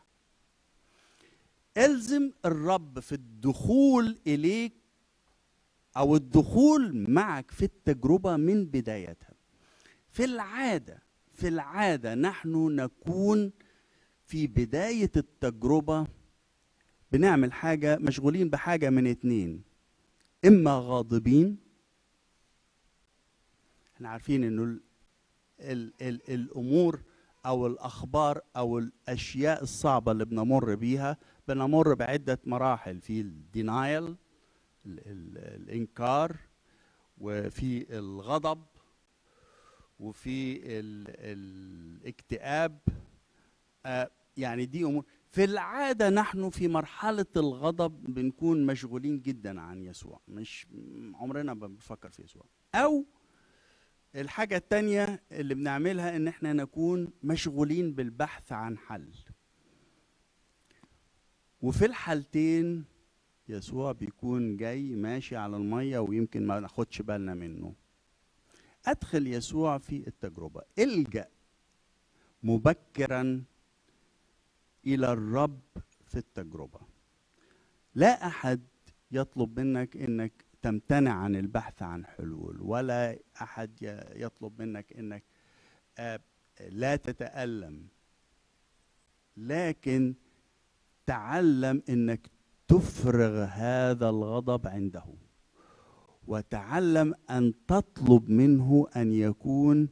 ألزم 1.76 2.30
الرب 2.44 3.00
في 3.00 3.12
الدخول 3.12 4.18
إليك 4.26 4.72
أو 5.96 6.16
الدخول 6.16 7.10
معك 7.10 7.50
في 7.50 7.64
التجربة 7.64 8.36
من 8.36 8.64
بدايتها. 8.64 9.34
في 10.10 10.24
العاده 10.24 11.02
في 11.34 11.48
العادة 11.48 12.14
نحن 12.14 12.76
نكون 12.76 13.52
في 14.24 14.46
بداية 14.46 15.10
التجربة 15.16 16.06
بنعمل 17.12 17.52
حاجة 17.52 17.98
مشغولين 17.98 18.50
بحاجة 18.50 18.90
من 18.90 19.06
اتنين. 19.06 19.62
إما 20.44 20.78
غاضبين. 20.78 21.58
إحنا 23.96 24.08
عارفين 24.08 24.44
إنه 24.44 24.62
ال 24.62 24.80
ال 25.60 25.92
ال 26.00 26.30
الأمور 26.34 27.02
أو 27.46 27.66
الأخبار 27.66 28.40
أو 28.56 28.78
الأشياء 28.78 29.62
الصعبة 29.62 30.12
اللي 30.12 30.24
بنمر 30.24 30.74
بيها 30.74 31.16
بنمر 31.48 31.94
بعدة 31.94 32.38
مراحل. 32.44 33.00
في 33.00 33.20
الدينايل 33.20 34.16
الإنكار 34.86 36.36
وفي 37.18 37.98
الغضب 37.98 38.64
وفي 40.00 40.56
ال 40.56 41.04
الاكتئاب. 42.04 42.78
آه، 43.86 44.10
يعني 44.36 44.66
دي 44.66 44.84
أمور. 44.84 45.04
في 45.36 45.44
العادة 45.44 46.10
نحن 46.10 46.50
في 46.50 46.68
مرحلة 46.68 47.26
الغضب 47.36 48.14
بنكون 48.14 48.66
مشغولين 48.66 49.20
جدا 49.20 49.60
عن 49.60 49.82
يسوع. 49.82 50.20
مش 50.28 50.66
عمرنا 51.14 51.54
ما 51.54 51.66
بنفكر 51.66 52.10
في 52.10 52.22
يسوع. 52.22 52.44
أو 52.74 53.04
الحاجة 54.14 54.56
التانية 54.56 55.22
اللي 55.32 55.54
بنعملها 55.54 56.16
إن 56.16 56.28
إحنا 56.28 56.52
نكون 56.52 57.12
مشغولين 57.22 57.94
بالبحث 57.94 58.52
عن 58.52 58.78
حل. 58.78 59.12
وفي 61.62 61.84
الحالتين 61.86 62.84
يسوع 63.48 63.92
بيكون 63.92 64.56
جاي 64.56 64.94
ماشي 64.94 65.36
على 65.36 65.56
المية 65.56 65.98
ويمكن 65.98 66.46
ما 66.46 66.60
ناخدش 66.60 67.02
بالنا 67.02 67.34
منه. 67.34 67.74
أدخل 68.86 69.26
يسوع 69.26 69.78
في 69.78 70.06
التجربة. 70.06 70.62
إلجأ 70.78 71.28
مبكرا 72.42 73.44
إلى 74.86 75.12
الرب 75.12 75.60
في 76.06 76.18
التجربة. 76.18 76.80
لا 77.94 78.26
أحد 78.26 78.60
يطلب 79.10 79.60
منك 79.60 79.96
إنك 79.96 80.44
تمتنع 80.62 81.12
عن 81.12 81.36
البحث 81.36 81.82
عن 81.82 82.06
حلول 82.06 82.60
ولا 82.60 83.18
أحد 83.42 83.70
يطلب 84.16 84.62
منك 84.62 84.92
إنك 84.92 85.24
آه، 85.98 86.20
لا 86.70 86.96
تتألم. 86.96 87.86
لكن 89.36 90.14
تعلم 91.06 91.82
إنك 91.88 92.30
تفرغ 92.68 93.44
هذا 93.44 94.08
الغضب 94.08 94.66
عنده 94.66 95.04
وتعلم 96.26 97.14
أن 97.30 97.54
تطلب 97.66 98.30
منه 98.30 98.86
أن 98.96 99.12
يكون 99.12 99.88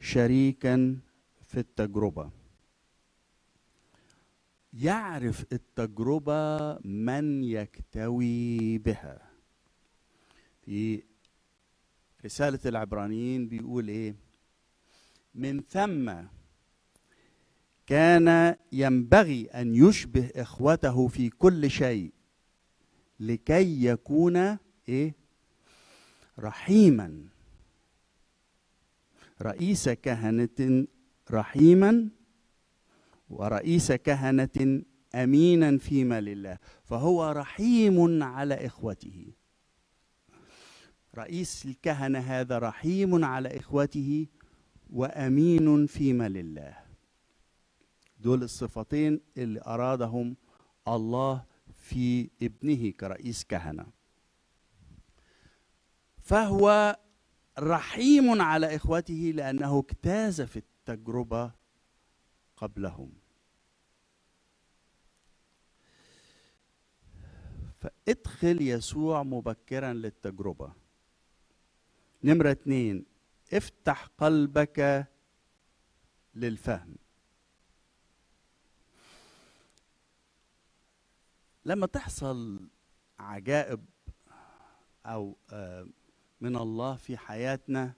شريكا 0.00 0.98
في 1.40 1.60
التجربة. 1.60 2.37
يعرف 4.72 5.44
التجربة 5.52 6.78
من 6.84 7.44
يكتوي 7.44 8.78
بها. 8.78 9.30
في 10.62 11.02
رسالة 12.24 12.58
العبرانيين 12.66 13.48
بيقول 13.48 13.88
إيه؟ 13.88 14.14
من 15.34 15.60
ثم 15.60 16.12
كان 17.86 18.56
ينبغي 18.72 19.46
أن 19.46 19.74
يشبه 19.74 20.30
إخوته 20.36 21.08
في 21.08 21.30
كل 21.30 21.70
شيء 21.70 22.12
لكي 23.20 23.84
يكون 23.84 24.58
إيه؟ 24.88 25.14
رحيما. 26.38 27.24
رئيس 29.42 29.88
كهنة 29.88 30.86
رحيما 31.30 32.08
ورئيس 33.30 33.92
كهنة 33.92 34.82
أمينا 35.14 35.78
فيما 35.78 36.20
لله 36.20 36.58
فهو 36.84 37.30
رحيم 37.30 38.22
على 38.22 38.66
إخوته. 38.66 39.32
رئيس 41.16 41.66
الكهنة 41.66 42.18
هذا 42.18 42.58
رحيم 42.58 43.24
على 43.24 43.56
إخوته 43.56 44.26
وأمين 44.90 45.86
فيما 45.86 46.28
لله 46.28 46.76
دول 48.20 48.42
الصفتين 48.42 49.20
اللي 49.36 49.60
أرادهم 49.66 50.36
الله 50.88 51.44
في 51.74 52.30
ابنه 52.42 52.90
كرئيس 52.90 53.44
كهنة. 53.44 53.86
فهو 56.22 56.96
رحيم 57.58 58.42
على 58.42 58.76
إخوته 58.76 59.32
لأنه 59.34 59.78
اجتاز 59.78 60.40
في 60.42 60.56
التجربة 60.56 61.57
قبلهم. 62.60 63.12
فادخل 67.80 68.62
يسوع 68.62 69.22
مبكرا 69.22 69.92
للتجربة. 69.92 70.72
نمرة 72.24 72.50
اتنين 72.50 73.04
افتح 73.52 74.06
قلبك 74.18 75.06
للفهم. 76.34 76.96
لما 81.64 81.86
تحصل 81.86 82.68
عجائب 83.18 83.84
أو 85.06 85.36
آه، 85.50 85.86
من 86.40 86.56
الله 86.56 86.96
في 86.96 87.16
حياتنا 87.16 87.92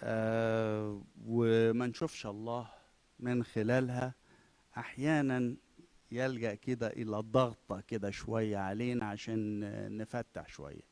آه، 0.00 1.02
وما 1.26 1.86
نشوفش 1.86 2.26
الله 2.26 2.79
من 3.20 3.44
خلالها 3.44 4.14
أحيانا 4.76 5.56
يلجأ 6.12 6.54
كده 6.54 6.86
إلى 6.86 7.16
ضغطة 7.16 7.80
كده 7.80 8.10
شوية 8.10 8.56
علينا 8.58 9.04
عشان 9.04 9.60
نفتح 9.98 10.48
شوية. 10.48 10.82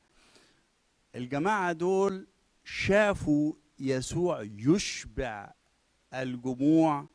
الجماعة 1.15 1.73
دول 1.73 2.27
شافوا 2.65 3.53
يسوع 3.79 4.43
يشبع 4.43 5.53
الجموع 6.15 7.07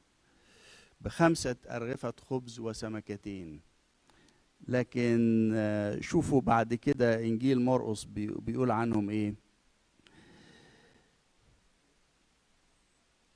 بخمسة 1.02 1.56
أرغفة 1.70 2.14
خبز 2.22 2.60
وسمكتين. 2.60 3.62
لكن 4.68 5.52
آه، 5.56 6.00
شوفوا 6.02 6.42
بعد 6.42 6.74
كده 6.74 7.20
إنجيل 7.20 7.62
مرقس 7.62 8.04
بي- 8.04 8.36
بيقول 8.40 8.72
عنهم 8.72 9.10
إيه؟ 9.10 9.36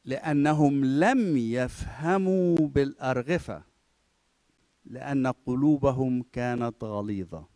لأنهم 0.07 0.85
لم 0.85 1.37
يفهموا 1.37 2.57
بالأرغفة 2.57 3.63
لأن 4.85 5.27
قلوبهم 5.27 6.23
كانت 6.33 6.83
غليظة. 6.83 7.47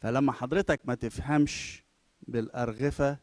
فلما 0.00 0.32
حضرتك 0.32 0.80
ما 0.84 0.94
تفهمش 0.94 1.84
بالأرغفة 2.28 3.18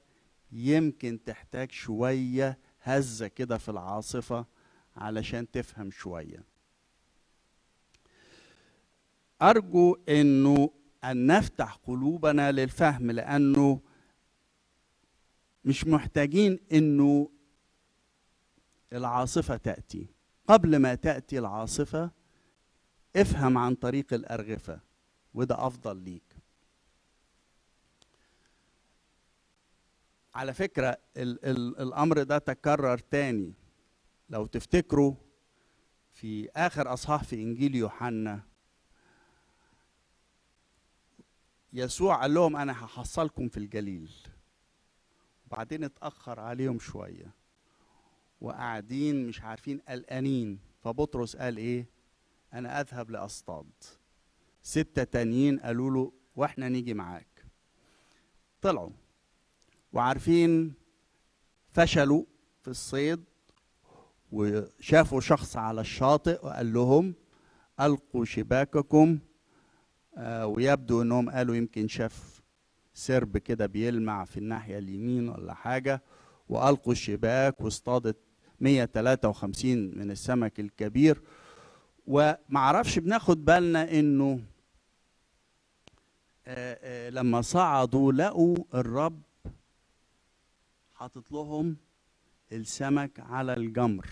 يمكن 0.51 1.19
تحتاج 1.25 1.71
شوية 1.71 2.57
هزة 2.81 3.27
كده 3.27 3.57
في 3.57 3.69
العاصفة 3.69 4.45
علشان 4.95 5.51
تفهم 5.51 5.91
شوية. 5.91 6.43
أرجو 9.41 9.97
أنه 10.09 10.69
أن 11.03 11.27
نفتح 11.27 11.79
قلوبنا 11.87 12.51
للفهم 12.51 13.11
لأنه 13.11 13.79
مش 15.65 15.87
محتاجين 15.87 16.59
إنه 16.73 17.29
العاصفة 18.93 19.57
تأتي. 19.57 20.07
قبل 20.47 20.77
ما 20.77 20.95
تأتي 20.95 21.39
العاصفة 21.39 22.11
افهم 23.15 23.57
عن 23.57 23.75
طريق 23.75 24.13
الأرغفة 24.13 24.79
وده 25.33 25.67
أفضل 25.67 25.97
ليك. 25.97 26.35
على 30.35 30.53
فكرة 30.53 30.97
ال 31.17 31.45
ال 31.45 31.79
الأمر 31.79 32.23
ده 32.23 32.37
تكرر 32.37 32.97
تاني. 32.97 33.53
لو 34.29 34.45
تفتكروا 34.45 35.13
في 36.13 36.49
آخر 36.55 36.93
أصحاح 36.93 37.23
في 37.23 37.35
إنجيل 37.35 37.75
يوحنا 37.75 38.41
يسوع 41.73 42.21
قال 42.21 42.33
لهم 42.33 42.55
أنا 42.55 42.85
هحصلكم 42.85 43.49
في 43.49 43.57
الجليل. 43.57 44.11
وبعدين 45.47 45.83
اتأخر 45.83 46.39
عليهم 46.39 46.79
شوية. 46.79 47.44
وقاعدين 48.41 49.27
مش 49.27 49.41
عارفين 49.41 49.79
قلقانين. 49.79 50.59
فبطرس 50.83 51.35
قال 51.35 51.57
إيه؟ 51.57 51.87
أنا 52.53 52.81
أذهب 52.81 53.11
لأصطاد. 53.11 53.69
ستة 54.61 55.03
تانيين 55.03 55.59
قالوا 55.59 55.91
له 55.91 56.11
وإحنا 56.35 56.69
نيجي 56.69 56.93
معاك. 56.93 57.45
طلعوا. 58.61 58.91
وعارفين 59.93 60.73
فشلوا 61.71 62.23
في 62.61 62.67
الصيد 62.67 63.23
وشافوا 64.31 65.19
شخص 65.19 65.57
على 65.57 65.81
الشاطئ 65.81 66.45
وقال 66.45 66.73
لهم 66.73 67.15
ألقوا 67.79 68.25
شباككم. 68.25 69.19
آه 70.17 70.47
ويبدو 70.47 71.01
إنهم 71.01 71.29
قالوا 71.29 71.55
يمكن 71.55 71.87
شاف 71.87 72.41
سرب 72.93 73.37
كده 73.37 73.65
بيلمع 73.65 74.25
في 74.25 74.37
الناحية 74.37 74.77
اليمين 74.77 75.29
ولا 75.29 75.53
حاجة. 75.53 76.03
وألقوا 76.49 76.93
الشباك 76.93 77.61
واصطادت 77.61 78.17
153 78.65 79.97
من 79.97 80.11
السمك 80.11 80.59
الكبير. 80.59 81.21
ومعرفش 82.07 82.99
بناخد 82.99 83.45
بالنا 83.45 83.99
إنه 83.99 84.39
آه 86.47 86.79
آه 86.81 87.09
لما 87.09 87.41
صعدوا 87.41 88.11
لقوا 88.11 88.57
الرب 88.73 89.21
حاطط 90.93 91.31
لهم 91.31 91.77
السمك 92.51 93.19
على 93.19 93.53
الجمر. 93.53 94.07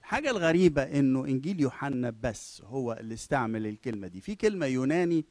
الحاجة 0.00 0.30
الغريبة 0.30 0.82
إنه 0.82 1.24
إنجيل 1.24 1.60
يوحنا 1.60 2.10
بس 2.22 2.62
هو 2.66 2.92
اللي 2.92 3.14
استعمل 3.14 3.66
الكلمة 3.66 4.06
دي. 4.06 4.20
في 4.20 4.34
كلمة 4.34 4.66
يوناني 4.66 5.24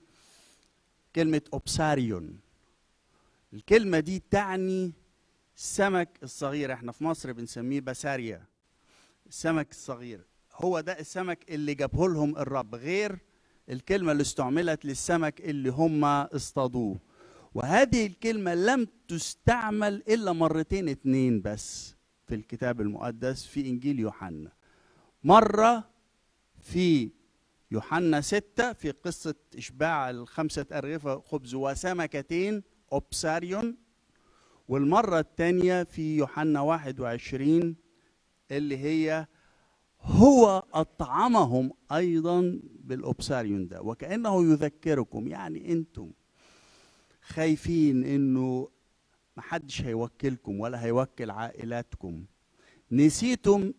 كلمة 1.15 1.41
أوبساريون. 1.53 2.39
الكلمة 3.53 3.99
دي 3.99 4.23
تعني 4.31 4.91
السمك 5.61 6.09
الصغير 6.23 6.73
إحنا 6.73 6.91
في 6.91 7.03
مصر 7.03 7.31
بنسميه 7.31 7.79
بساريا 7.79 8.43
السمك 9.27 9.71
الصغير 9.71 10.21
هو 10.53 10.79
ده 10.79 10.99
السمك 10.99 11.51
اللي 11.51 11.73
جابه 11.73 12.09
لهم 12.09 12.37
الرب 12.37 12.75
غير 12.75 13.19
الكلمة 13.69 14.11
اللي 14.11 14.21
استعملت 14.21 14.85
للسمك 14.85 15.41
اللي 15.41 15.69
هم 15.69 16.03
اصطادوه. 16.05 16.99
وهذه 17.53 18.05
الكلمة 18.05 18.55
لم 18.55 18.87
تستعمل 19.07 20.03
إلا 20.07 20.31
مرتين 20.31 20.89
اتنين 20.89 21.41
بس 21.41 21.95
في 22.27 22.35
الكتاب 22.35 22.81
المقدس 22.81 23.45
في 23.45 23.67
إنجيل 23.69 23.99
يوحنا. 23.99 24.51
مرة 25.23 25.89
في 26.59 27.11
يوحنا 27.71 28.21
ستة 28.21 28.73
في 28.73 28.91
قصة 28.91 29.35
إشباع 29.57 30.09
الخمسة 30.09 30.65
أرغفة 30.71 31.19
خبز 31.19 31.55
وسمكتين 31.55 32.63
أوبساريون 32.93 33.77
والمرة 34.71 35.19
الثانية 35.19 35.83
في 35.83 36.17
يوحنا 36.17 36.61
واحد 36.61 36.99
وعشرين 36.99 37.75
اللي 38.51 38.77
هي 38.77 39.27
هو 40.01 40.63
أطعمهم 40.73 41.71
أيضا 41.91 42.59
بالأوبساريون 42.79 43.67
ده 43.67 43.81
وكأنه 43.81 44.43
يذكركم. 44.51 45.27
يعني 45.27 45.71
أنتم 45.71 46.11
خايفين 47.21 48.03
إنه 48.03 48.69
محدش 49.37 49.81
هيوكلكم 49.81 50.59
ولا 50.59 50.83
هيوكل 50.83 51.31
عائلاتكم. 51.31 52.25
نسيتم 52.91 53.73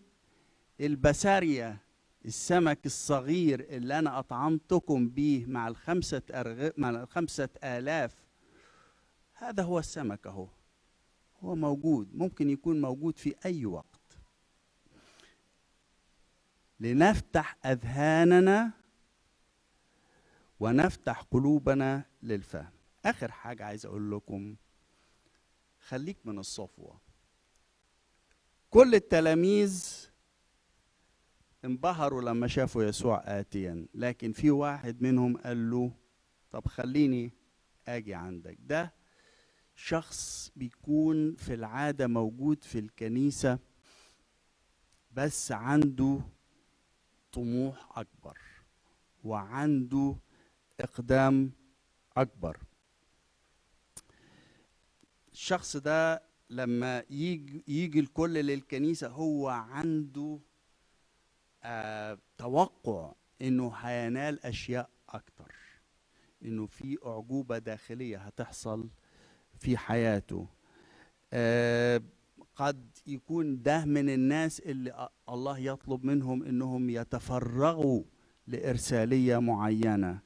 البسارية 0.80 1.78
السمك 2.24 2.86
الصغير 2.86 3.60
اللي 3.60 3.98
أنا 3.98 4.18
أطعمتكم 4.18 5.08
به 5.08 5.44
مع 5.48 5.68
الخمسة 5.68 6.22
أرغ... 6.30 6.70
مع 6.76 6.90
الخمسة 6.90 7.48
آلاف. 7.64 8.14
هذا 9.34 9.62
هو 9.62 9.78
السمك 9.78 10.26
أهو. 10.26 10.48
هو 11.42 11.54
موجود 11.54 12.14
ممكن 12.14 12.50
يكون 12.50 12.80
موجود 12.80 13.18
في 13.18 13.34
أي 13.44 13.66
وقت. 13.66 14.18
لنفتح 16.80 17.56
أذهاننا 17.66 18.70
ونفتح 20.60 21.22
قلوبنا 21.30 22.04
للفهم. 22.22 22.70
آخر 23.04 23.30
حاجة 23.30 23.64
عايز 23.64 23.86
أقول 23.86 24.10
لكم 24.10 24.56
خليك 25.88 26.16
من 26.24 26.38
الصفوة. 26.38 27.00
كل 28.70 28.94
التلاميذ 28.94 30.06
انبهروا 31.64 32.22
لما 32.22 32.46
شافوا 32.46 32.84
يسوع 32.84 33.22
اتيا 33.26 33.86
لكن 33.94 34.32
في 34.32 34.50
واحد 34.50 35.02
منهم 35.02 35.36
قال 35.36 35.70
له 35.70 35.92
طب 36.50 36.68
خليني 36.68 37.32
آجي 37.88 38.14
عندك. 38.14 38.56
ده 38.60 38.92
شخص 39.84 40.50
بيكون 40.56 41.34
في 41.34 41.54
العادة 41.54 42.06
موجود 42.06 42.64
في 42.64 42.78
الكنيسة 42.78 43.58
بس 45.12 45.52
عنده 45.52 46.20
طموح 47.32 47.98
أكبر 47.98 48.38
وعنده 49.24 50.16
إقدام 50.80 51.52
أكبر. 52.16 52.58
الشخص 55.32 55.76
ده 55.76 56.22
لما 56.50 57.04
يجي 57.10 57.64
يجي 57.68 58.00
الكل 58.00 58.32
للكنيسة 58.34 59.08
هو 59.08 59.48
عنده 59.48 60.40
آه 61.62 62.18
توقع 62.38 63.12
إنه 63.42 63.72
هينال 63.74 64.44
أشياء 64.46 64.90
أكتر 65.08 65.54
إنه 66.42 66.66
في 66.66 66.98
أعجوبة 67.06 67.58
داخلية 67.58 68.18
هتحصل 68.18 68.88
في 69.62 69.76
حياته. 69.76 70.46
آه 71.32 72.02
قد 72.56 72.90
يكون 73.06 73.62
ده 73.62 73.84
من 73.84 74.08
الناس 74.08 74.60
اللي 74.60 75.08
الله 75.28 75.58
يطلب 75.58 76.04
منهم 76.04 76.42
إنهم 76.42 76.90
يتفرغوا 76.90 78.02
لإرسالية 78.46 79.38
معينة 79.38 80.18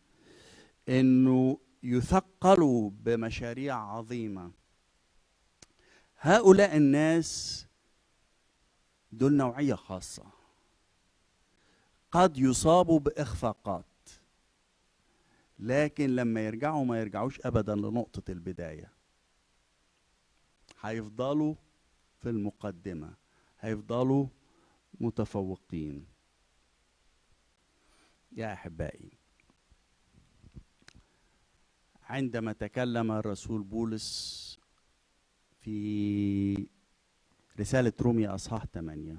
إنه 0.88 1.58
يثقلوا 1.82 2.90
بمشاريع 2.90 3.76
عظيمة. 3.76 4.50
هؤلاء 6.18 6.76
الناس 6.76 7.66
دول 9.12 9.32
نوعية 9.36 9.74
خاصة. 9.74 10.24
قد 12.10 12.38
يصابوا 12.38 13.00
بإخفاقات 13.00 13.84
لكن 15.58 16.16
لما 16.16 16.40
يرجعوا 16.40 16.84
ما 16.84 17.00
يرجعوش 17.00 17.40
ابدا 17.44 17.74
لنقطة 17.74 18.30
البداية. 18.30 18.95
هيفضلوا 20.90 21.54
في 22.18 22.30
المقدمة 22.30 23.14
هيفضلوا 23.60 24.26
متفوقين. 25.00 26.06
يا 28.32 28.52
أحبائي 28.52 29.10
عندما 32.02 32.52
تكلم 32.52 33.12
الرسول 33.12 33.62
بولس 33.62 34.58
في 35.60 36.68
رسالة 37.60 37.92
روميا 38.00 38.34
أصحاح 38.34 38.64
8 38.66 39.18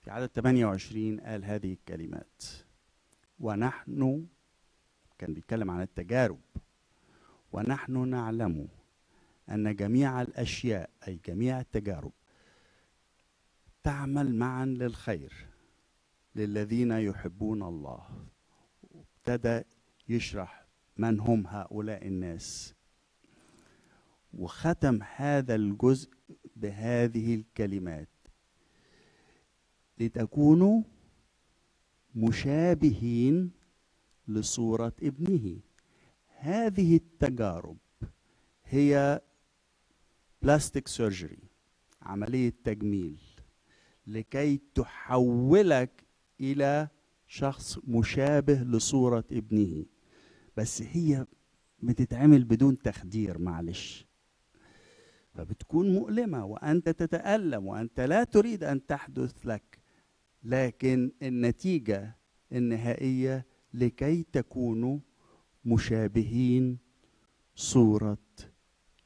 في 0.00 0.10
عدد 0.10 0.26
28 0.26 1.20
قال 1.20 1.44
هذه 1.44 1.72
الكلمات 1.72 2.42
ونحن 3.40 4.26
كان 5.18 5.34
بيتكلم 5.34 5.70
عن 5.70 5.82
التجارب 5.82 6.40
ونحن 7.52 8.08
نعلم 8.08 8.68
أن 9.50 9.76
جميع 9.76 10.22
الأشياء 10.22 10.90
أي 11.08 11.20
جميع 11.26 11.60
التجارب 11.60 12.12
تعمل 13.82 14.34
معا 14.34 14.64
للخير 14.66 15.46
للذين 16.34 16.90
يحبون 16.90 17.62
الله. 17.62 18.06
ابتدى 18.94 19.62
يشرح 20.08 20.66
من 20.96 21.20
هم 21.20 21.46
هؤلاء 21.46 22.06
الناس. 22.06 22.74
وختم 24.34 25.02
هذا 25.16 25.54
الجزء 25.54 26.10
بهذه 26.56 27.34
الكلمات. 27.34 28.08
لتكونوا 29.98 30.82
مشابهين 32.14 33.50
لصورة 34.28 34.92
ابنه. 35.02 35.60
هذه 36.38 36.96
التجارب 36.96 37.76
هي 38.64 39.20
بلاستيك 40.42 40.88
سيرجري 40.88 41.38
عملية 42.02 42.52
تجميل 42.64 43.18
لكي 44.06 44.60
تحولك 44.74 46.04
إلى 46.40 46.88
شخص 47.26 47.78
مشابه 47.88 48.54
لصورة 48.62 49.24
ابنه. 49.32 49.84
بس 50.56 50.82
هي 50.82 51.26
بتتعمل 51.82 52.44
بدون 52.44 52.78
تخدير 52.78 53.38
معلش. 53.38 54.06
فبتكون 55.34 55.94
مؤلمة 55.94 56.44
وأنت 56.44 56.88
تتألم 56.88 57.66
وأنت 57.66 58.00
لا 58.00 58.24
تريد 58.24 58.64
أن 58.64 58.86
تحدث 58.86 59.46
لك. 59.46 59.78
لكن 60.42 61.12
النتيجة 61.22 62.16
النهائية 62.52 63.46
لكي 63.74 64.22
تكونوا 64.22 64.98
مشابهين 65.64 66.78
صورة 67.54 68.18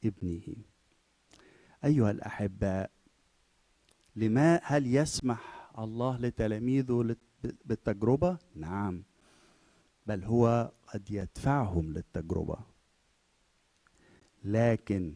ابنه. 0.04 0.56
أيها 1.84 2.10
الأحباء 2.10 2.90
لما 4.16 4.60
هل 4.64 4.94
يسمح 4.96 5.70
الله 5.78 6.18
لتلاميذه 6.18 7.02
لت- 7.02 7.54
بالتجربة؟ 7.64 8.38
نعم 8.54 9.02
بل 10.06 10.24
هو 10.24 10.72
قد 10.86 11.10
يدفعهم 11.10 11.92
للتجربة 11.92 12.56
لكن 14.44 15.14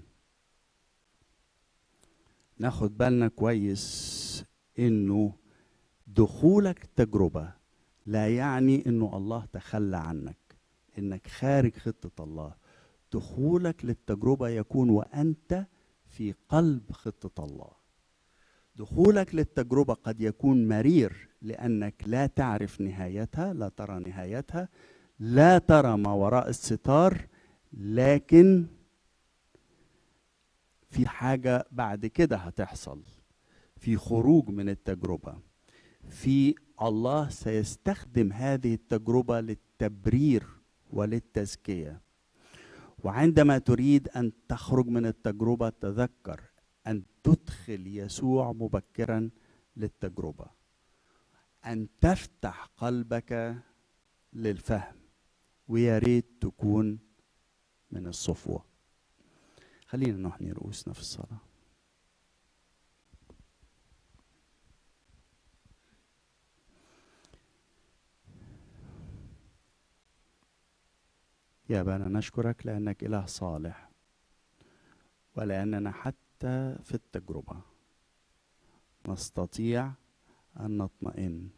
ناخد 2.58 2.98
بالنا 2.98 3.28
كويس 3.28 4.44
إنه 4.78 5.32
دخولك 6.06 6.84
تجربة 6.96 7.52
لا 8.06 8.36
يعني 8.36 8.86
إنه 8.86 9.16
الله 9.16 9.44
تخلى 9.52 9.96
عنك 9.96 10.36
إنك 10.98 11.26
خارج 11.26 11.72
خطة 11.76 12.24
الله 12.24 12.54
دخولك 13.12 13.84
للتجربة 13.84 14.48
يكون 14.48 14.90
وأنت 14.90 15.66
في 16.16 16.34
قلب 16.48 16.92
خطة 16.92 17.44
الله. 17.44 17.70
دخولك 18.76 19.34
للتجربة 19.34 19.94
قد 19.94 20.20
يكون 20.20 20.68
مرير 20.68 21.28
لأنك 21.42 21.94
لا 22.06 22.26
تعرف 22.26 22.80
نهايتها 22.80 23.52
لا 23.52 23.68
ترى 23.68 23.98
نهايتها 23.98 24.68
لا 25.18 25.58
ترى 25.58 25.96
ما 25.96 26.12
وراء 26.12 26.48
الستار 26.48 27.26
لكن 27.72 28.66
في 30.90 31.08
حاجة 31.08 31.66
بعد 31.70 32.06
كده 32.06 32.36
هتحصل. 32.36 33.02
في 33.76 33.96
خروج 33.96 34.48
من 34.48 34.68
التجربة. 34.68 35.34
في 36.08 36.54
الله 36.82 37.28
سيستخدم 37.28 38.32
هذه 38.32 38.74
التجربة 38.74 39.40
للتبرير 39.40 40.46
وللتزكية. 40.90 42.00
وعندما 43.04 43.58
تريد 43.58 44.08
أن 44.08 44.32
تخرج 44.48 44.86
من 44.86 45.06
التجربة 45.06 45.68
تذكر 45.68 46.40
أن 46.86 47.02
تدخل 47.22 47.86
يسوع 47.86 48.52
مبكرا 48.52 49.30
للتجربة. 49.76 50.46
أن 51.66 51.88
تفتح 52.00 52.70
قلبك 52.76 53.56
للفهم 54.32 54.96
ويا 55.68 55.98
ريت 55.98 56.26
تكون 56.40 56.98
من 57.90 58.06
الصفوة. 58.06 58.64
خلينا 59.86 60.28
نحني 60.28 60.52
رؤوسنا 60.52 60.94
في 60.94 61.00
الصلاة. 61.00 61.40
يا 71.68 71.80
أبانا 71.80 72.08
نشكرك 72.08 72.66
لأنك 72.66 73.04
إله 73.04 73.26
صالح 73.26 73.90
ولأننا 75.36 75.90
حتى 75.90 76.76
في 76.84 76.94
التجربة 76.94 77.56
نستطيع 79.08 79.92
أن 80.60 80.78
نطمئن. 80.78 81.48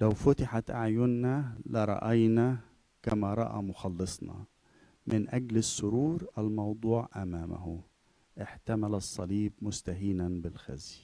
لو 0.00 0.10
فتحت 0.10 0.70
أعيننا 0.70 1.58
لرأينا 1.66 2.58
كما 3.02 3.34
رأى 3.34 3.62
مخلصنا. 3.62 4.44
من 5.06 5.28
أجل 5.28 5.56
السرور 5.56 6.26
الموضوع 6.38 7.08
أمامه. 7.16 7.80
احتمل 8.42 8.94
الصليب 8.94 9.52
مستهينا 9.62 10.28
بالخزي. 10.28 10.98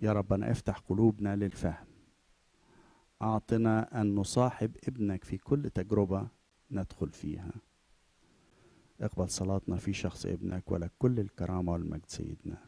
يا 0.00 0.12
ربنا 0.12 0.50
افتح 0.50 0.78
قلوبنا 0.78 1.36
للفهم. 1.36 1.89
أعطنا 3.22 4.00
أن 4.00 4.14
نصاحب 4.14 4.76
ابنك 4.88 5.24
في 5.24 5.38
كل 5.38 5.70
تجربة 5.70 6.28
ندخل 6.70 7.10
فيها. 7.10 7.52
اقبل 9.00 9.30
صلاتنا 9.30 9.76
في 9.76 9.92
شخص 9.92 10.26
ابنك 10.26 10.70
ولك 10.72 10.92
كل 10.98 11.20
الكرامة 11.20 11.72
والمجد 11.72 12.06
سيدنا. 12.06 12.58